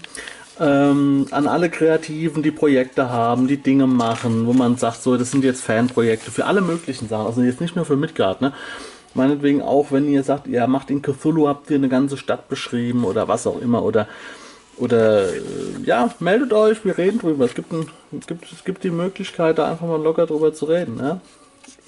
ähm, 0.61 1.27
an 1.31 1.47
alle 1.47 1.71
Kreativen, 1.71 2.43
die 2.43 2.51
Projekte 2.51 3.11
haben, 3.11 3.49
die 3.49 3.59
Dinge 3.59 3.87
machen, 3.87 4.47
wo 4.47 4.53
man 4.53 4.77
sagt, 4.77 5.03
so, 5.03 5.17
das 5.17 5.31
sind 5.31 5.45
jetzt 5.45 5.63
Fanprojekte 5.63 6.31
für 6.31 6.47
alle 6.47 6.61
möglichen 6.61 7.09
Sachen, 7.09 7.27
also 7.27 7.43
jetzt 7.43 7.61
nicht 7.61 7.77
nur 7.77 7.85
für 7.85 7.97
Midgard, 7.97 8.41
ne? 8.41 8.53
Meinetwegen 9.15 9.63
auch, 9.63 9.91
wenn 9.91 10.09
ihr 10.09 10.23
sagt, 10.23 10.47
ihr 10.47 10.67
macht 10.67 10.91
in 10.91 11.01
Cthulhu, 11.01 11.49
habt 11.49 11.71
ihr 11.71 11.77
eine 11.77 11.89
ganze 11.89 12.17
Stadt 12.17 12.49
beschrieben 12.49 13.05
oder 13.05 13.27
was 13.27 13.47
auch 13.47 13.61
immer 13.61 13.83
oder 13.83 14.07
oder 14.79 15.29
äh, 15.29 15.41
ja, 15.85 16.15
meldet 16.21 16.53
euch, 16.53 16.85
wir 16.85 16.97
reden 16.97 17.19
drüber. 17.19 17.45
Es 17.45 17.55
gibt, 17.55 17.73
ein, 17.73 17.89
es 18.19 18.27
gibt, 18.27 18.53
es 18.53 18.65
gibt 18.65 18.85
die 18.85 18.91
Möglichkeit, 18.91 19.59
da 19.59 19.71
einfach 19.71 19.87
mal 19.87 20.01
locker 20.01 20.27
drüber 20.27 20.53
zu 20.55 20.67
reden. 20.67 20.97
Ne? 20.97 21.21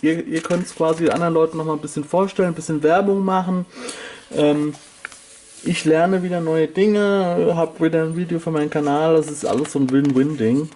Ihr, 0.03 0.27
ihr 0.27 0.41
könnt 0.41 0.67
es 0.67 0.75
quasi 0.75 1.09
anderen 1.09 1.35
Leuten 1.35 1.59
noch 1.59 1.65
mal 1.65 1.75
ein 1.75 1.81
bisschen 1.81 2.05
vorstellen, 2.05 2.49
ein 2.49 2.55
bisschen 2.55 2.83
Werbung 2.83 3.25
machen. 3.25 3.67
Ähm, 4.35 4.75
ich 5.63 5.85
lerne 5.85 6.23
wieder 6.23 6.41
neue 6.41 6.69
Dinge, 6.69 7.53
habe 7.55 7.85
wieder 7.85 8.03
ein 8.03 8.17
Video 8.17 8.39
für 8.39 8.51
meinen 8.51 8.71
Kanal, 8.71 9.17
das 9.17 9.31
ist 9.31 9.45
alles 9.45 9.73
so 9.73 9.79
ein 9.79 9.91
Win-Win-Ding. 9.91 10.71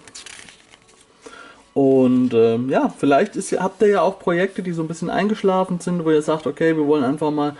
Und 1.73 2.33
ähm, 2.33 2.69
ja, 2.69 2.93
vielleicht 2.95 3.35
ist, 3.35 3.51
habt 3.59 3.81
ihr 3.81 3.89
ja 3.89 4.01
auch 4.01 4.19
Projekte, 4.19 4.63
die 4.63 4.71
so 4.71 4.81
ein 4.81 4.87
bisschen 4.87 5.09
eingeschlafen 5.09 5.79
sind, 5.79 6.05
wo 6.05 6.11
ihr 6.11 6.21
sagt, 6.21 6.47
okay, 6.47 6.77
wir 6.77 6.87
wollen 6.87 7.03
einfach 7.03 7.31
mal 7.31 7.57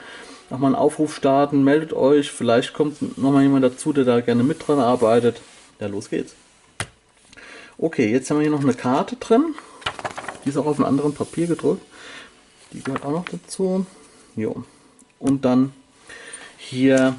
nochmal 0.49 0.69
einen 0.69 0.81
Aufruf 0.81 1.15
starten, 1.15 1.63
meldet 1.63 1.93
euch, 1.93 2.31
vielleicht 2.31 2.73
kommt 2.73 3.17
nochmal 3.17 3.43
jemand 3.43 3.63
dazu, 3.63 3.93
der 3.93 4.03
da 4.03 4.21
gerne 4.21 4.43
mit 4.43 4.67
dran 4.67 4.79
arbeitet. 4.79 5.41
Ja, 5.79 5.87
los 5.87 6.09
geht's. 6.09 6.35
Okay, 7.77 8.09
jetzt 8.09 8.29
haben 8.29 8.37
wir 8.37 8.43
hier 8.43 8.51
noch 8.51 8.63
eine 8.63 8.73
Karte 8.73 9.17
drin. 9.17 9.55
Die 10.43 10.49
ist 10.49 10.57
auch 10.57 10.65
auf 10.65 10.77
einem 10.77 10.85
anderen 10.85 11.13
Papier 11.13 11.47
gedrückt. 11.47 11.83
Die 12.71 12.81
gehört 12.81 13.03
auch 13.03 13.11
noch 13.11 13.25
dazu. 13.25 13.85
Jo. 14.35 14.63
Und 15.19 15.43
dann 15.43 15.73
hier 16.57 17.15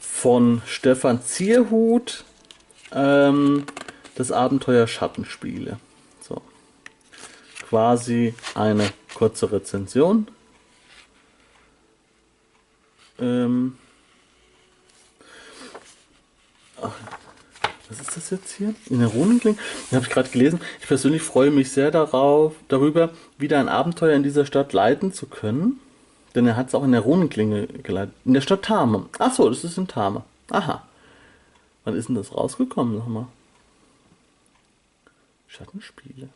von 0.00 0.62
Stefan 0.66 1.22
Zierhut 1.22 2.24
ähm, 2.92 3.64
das 4.14 4.32
Abenteuer 4.32 4.86
Schattenspiele. 4.86 5.78
So. 6.20 6.42
Quasi 7.68 8.34
eine 8.54 8.88
kurze 9.14 9.50
Rezension. 9.50 10.28
Ähm, 13.18 13.76
ach, 16.80 16.92
was 17.88 18.00
ist 18.00 18.16
das 18.16 18.30
jetzt 18.30 18.52
hier? 18.56 18.74
In 18.90 18.98
der 18.98 19.08
Runenkling? 19.08 19.56
Den 19.90 19.96
habe 19.96 20.06
ich 20.06 20.12
gerade 20.12 20.28
gelesen. 20.28 20.60
Ich 20.80 20.88
persönlich 20.88 21.22
freue 21.22 21.50
mich 21.50 21.70
sehr 21.70 21.90
darauf, 21.90 22.54
darüber, 22.68 23.10
wieder 23.38 23.60
ein 23.60 23.68
Abenteuer 23.68 24.16
in 24.16 24.22
dieser 24.22 24.44
Stadt 24.44 24.72
leiten 24.72 25.12
zu 25.12 25.26
können. 25.26 25.80
Denn 26.34 26.46
er 26.46 26.56
hat 26.56 26.68
es 26.68 26.74
auch 26.74 26.84
in 26.84 26.92
der 26.92 27.00
Runenklinge 27.00 27.66
geleitet. 27.66 28.14
In 28.24 28.34
der 28.34 28.40
Stadt 28.42 28.62
Tame. 28.62 29.08
Achso, 29.18 29.48
das 29.48 29.64
ist 29.64 29.78
in 29.78 29.88
Tame. 29.88 30.24
Aha. 30.50 30.86
Wann 31.84 31.96
ist 31.96 32.08
denn 32.08 32.16
das 32.16 32.34
rausgekommen 32.34 32.96
nochmal? 32.96 33.26
Schattenspiele. 35.48 36.28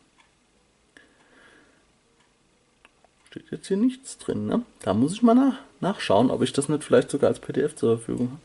Steht 3.31 3.49
jetzt 3.49 3.67
hier 3.67 3.77
nichts 3.77 4.17
drin, 4.17 4.45
ne? 4.45 4.63
Da 4.81 4.93
muss 4.93 5.13
ich 5.13 5.23
mal 5.23 5.33
nach, 5.33 5.55
nachschauen, 5.79 6.29
ob 6.29 6.41
ich 6.41 6.51
das 6.51 6.67
nicht 6.67 6.83
vielleicht 6.83 7.09
sogar 7.09 7.29
als 7.29 7.39
PDF 7.39 7.77
zur 7.77 7.97
Verfügung 7.97 8.37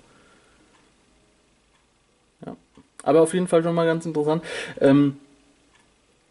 habe. 2.44 2.50
Ja. 2.52 2.56
Aber 3.02 3.22
auf 3.22 3.34
jeden 3.34 3.48
Fall 3.48 3.64
schon 3.64 3.74
mal 3.74 3.84
ganz 3.84 4.06
interessant. 4.06 4.44
Ähm, 4.80 5.16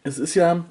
es 0.04 0.18
ist 0.18 0.34
ja, 0.34 0.64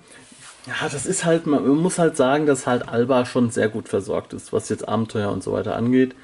ja, 0.66 0.90
das 0.92 1.06
ist 1.06 1.26
halt, 1.26 1.46
man 1.46 1.64
muss 1.68 2.00
halt 2.00 2.18
sagen, 2.18 2.48
dass 2.48 2.66
halt 2.66 2.90
Alba 2.90 3.24
schon 3.28 3.52
sehr 3.52 3.70
gut 3.70 3.88
versorgt 3.88 4.34
ist, 4.34 4.52
was 4.52 4.68
jetzt 4.70 4.88
Abenteuer 4.88 5.32
und 5.32 5.44
so 5.44 5.52
weiter 5.52 5.76
angeht. 5.76 6.16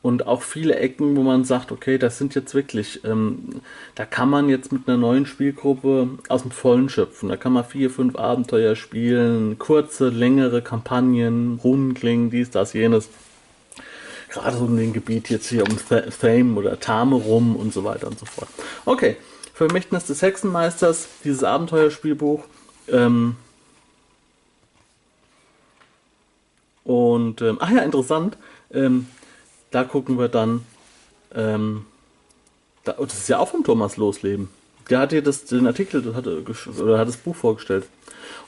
Und 0.00 0.28
auch 0.28 0.42
viele 0.42 0.76
Ecken, 0.76 1.16
wo 1.16 1.22
man 1.22 1.44
sagt, 1.44 1.72
okay, 1.72 1.98
das 1.98 2.18
sind 2.18 2.36
jetzt 2.36 2.54
wirklich, 2.54 3.04
ähm, 3.04 3.60
da 3.96 4.04
kann 4.04 4.30
man 4.30 4.48
jetzt 4.48 4.70
mit 4.70 4.86
einer 4.86 4.96
neuen 4.96 5.26
Spielgruppe 5.26 6.10
aus 6.28 6.42
dem 6.42 6.52
Vollen 6.52 6.88
schöpfen. 6.88 7.28
Da 7.28 7.36
kann 7.36 7.52
man 7.52 7.64
vier, 7.64 7.90
fünf 7.90 8.14
Abenteuer 8.16 8.76
spielen, 8.76 9.58
kurze, 9.58 10.08
längere 10.08 10.62
Kampagnen, 10.62 11.58
Runenklingen, 11.62 12.30
dies, 12.30 12.50
das, 12.50 12.74
jenes. 12.74 13.08
Gerade 14.28 14.56
so 14.56 14.66
in 14.66 14.76
dem 14.76 14.92
Gebiet 14.92 15.30
jetzt 15.30 15.48
hier 15.48 15.64
um 15.64 15.76
Fame 15.76 16.56
oder 16.56 16.78
Tame 16.78 17.16
rum 17.16 17.56
und 17.56 17.72
so 17.72 17.82
weiter 17.82 18.06
und 18.06 18.18
so 18.18 18.26
fort. 18.26 18.48
Okay, 18.84 19.16
Vermächtnis 19.52 20.06
des 20.06 20.22
Hexenmeisters, 20.22 21.08
dieses 21.24 21.42
Abenteuerspielbuch. 21.42 22.44
Ähm 22.88 23.34
und, 26.84 27.42
ähm, 27.42 27.56
ach 27.60 27.70
ja, 27.70 27.82
interessant. 27.82 28.38
Ähm, 28.72 29.06
da 29.70 29.84
gucken 29.84 30.18
wir 30.18 30.28
dann, 30.28 30.64
ähm, 31.34 31.86
da, 32.84 32.94
oh, 32.98 33.04
das 33.04 33.18
ist 33.18 33.28
ja 33.28 33.38
auch 33.38 33.48
vom 33.48 33.64
Thomas 33.64 33.96
Losleben. 33.96 34.48
Der 34.88 35.00
hat 35.00 35.10
hier 35.10 35.22
das, 35.22 35.44
den 35.44 35.66
Artikel, 35.66 36.14
hat, 36.14 36.26
oder 36.26 36.98
hat 36.98 37.08
das 37.08 37.18
Buch 37.18 37.36
vorgestellt. 37.36 37.86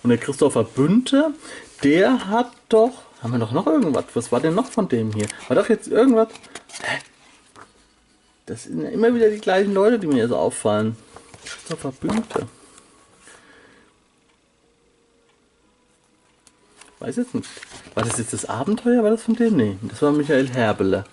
Und 0.02 0.10
der 0.10 0.18
Christopher 0.18 0.64
Bünte, 0.64 1.34
der 1.82 2.28
hat 2.28 2.50
doch, 2.68 3.02
haben 3.22 3.32
wir 3.32 3.38
doch 3.38 3.52
noch 3.52 3.66
irgendwas? 3.66 4.04
Was 4.14 4.32
war 4.32 4.40
denn 4.40 4.54
noch 4.54 4.70
von 4.70 4.88
dem 4.88 5.12
hier? 5.12 5.26
War 5.48 5.56
doch 5.56 5.68
jetzt 5.68 5.88
irgendwas? 5.88 6.28
Das 8.46 8.64
sind 8.64 8.82
ja 8.82 8.88
immer 8.88 9.14
wieder 9.14 9.30
die 9.30 9.38
gleichen 9.38 9.74
Leute, 9.74 9.98
die 9.98 10.06
mir 10.06 10.26
so 10.26 10.36
auffallen. 10.36 10.96
Christopher 11.44 11.92
Bünte. 11.92 12.46
Weiß 17.00 17.16
jetzt 17.16 17.34
nicht. 17.34 17.48
War 17.94 18.04
das 18.04 18.18
jetzt 18.18 18.34
das 18.34 18.44
Abenteuer? 18.44 19.02
War 19.02 19.10
das 19.10 19.22
von 19.22 19.34
dem? 19.34 19.56
Nee, 19.56 19.76
das 19.82 20.02
war 20.02 20.12
Michael 20.12 20.48
Herbele. 20.48 21.04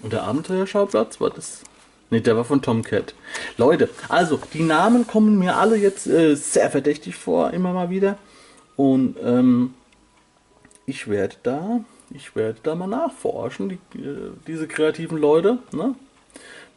Und 0.00 0.12
der 0.12 0.22
Abenteuerschauplatz 0.22 1.20
war 1.20 1.30
das. 1.30 1.62
Nee, 2.10 2.20
der 2.20 2.36
war 2.36 2.44
von 2.44 2.62
Tomcat. 2.62 3.14
Leute, 3.58 3.90
also 4.08 4.40
die 4.54 4.62
Namen 4.62 5.06
kommen 5.06 5.38
mir 5.38 5.56
alle 5.56 5.76
jetzt 5.76 6.06
äh, 6.06 6.34
sehr 6.34 6.70
verdächtig 6.70 7.16
vor, 7.16 7.50
immer 7.52 7.74
mal 7.74 7.90
wieder. 7.90 8.16
Und 8.76 9.16
ähm, 9.22 9.74
ich 10.86 11.06
werde 11.08 11.36
da, 11.42 11.80
ich 12.10 12.34
werde 12.34 12.60
da 12.62 12.74
mal 12.74 12.86
nachforschen, 12.86 13.68
die, 13.68 13.98
äh, 13.98 14.30
diese 14.46 14.66
kreativen 14.66 15.18
Leute. 15.18 15.58
Ne? 15.70 15.94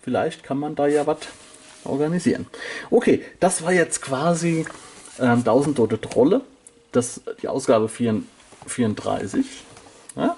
Vielleicht 0.02 0.44
kann 0.44 0.58
man 0.58 0.76
da 0.76 0.88
ja 0.88 1.08
was 1.08 1.20
organisieren. 1.86 2.46
Okay, 2.90 3.24
das 3.40 3.64
war 3.64 3.72
jetzt 3.72 4.02
quasi 4.02 4.66
ähm, 5.18 5.40
1000 5.40 5.78
Tote 5.78 6.02
Trolle. 6.02 6.42
Das, 6.92 7.22
die 7.42 7.48
Ausgabe 7.48 7.90
34. 7.90 9.46
Ja? 10.16 10.36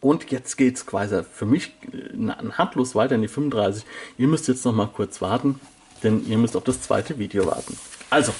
Und 0.00 0.30
jetzt 0.30 0.56
geht 0.56 0.76
es 0.76 0.84
quasi 0.84 1.22
für 1.22 1.46
mich 1.46 1.72
handlos 2.58 2.94
weiter 2.94 3.14
in 3.14 3.22
die 3.22 3.28
35. 3.28 3.84
Ihr 4.18 4.28
müsst 4.28 4.48
jetzt 4.48 4.64
noch 4.64 4.74
mal 4.74 4.88
kurz 4.88 5.22
warten, 5.22 5.60
denn 6.02 6.26
ihr 6.26 6.38
müsst 6.38 6.56
auf 6.56 6.64
das 6.64 6.80
zweite 6.82 7.18
Video 7.18 7.46
warten. 7.46 7.78
Also, 8.10 8.34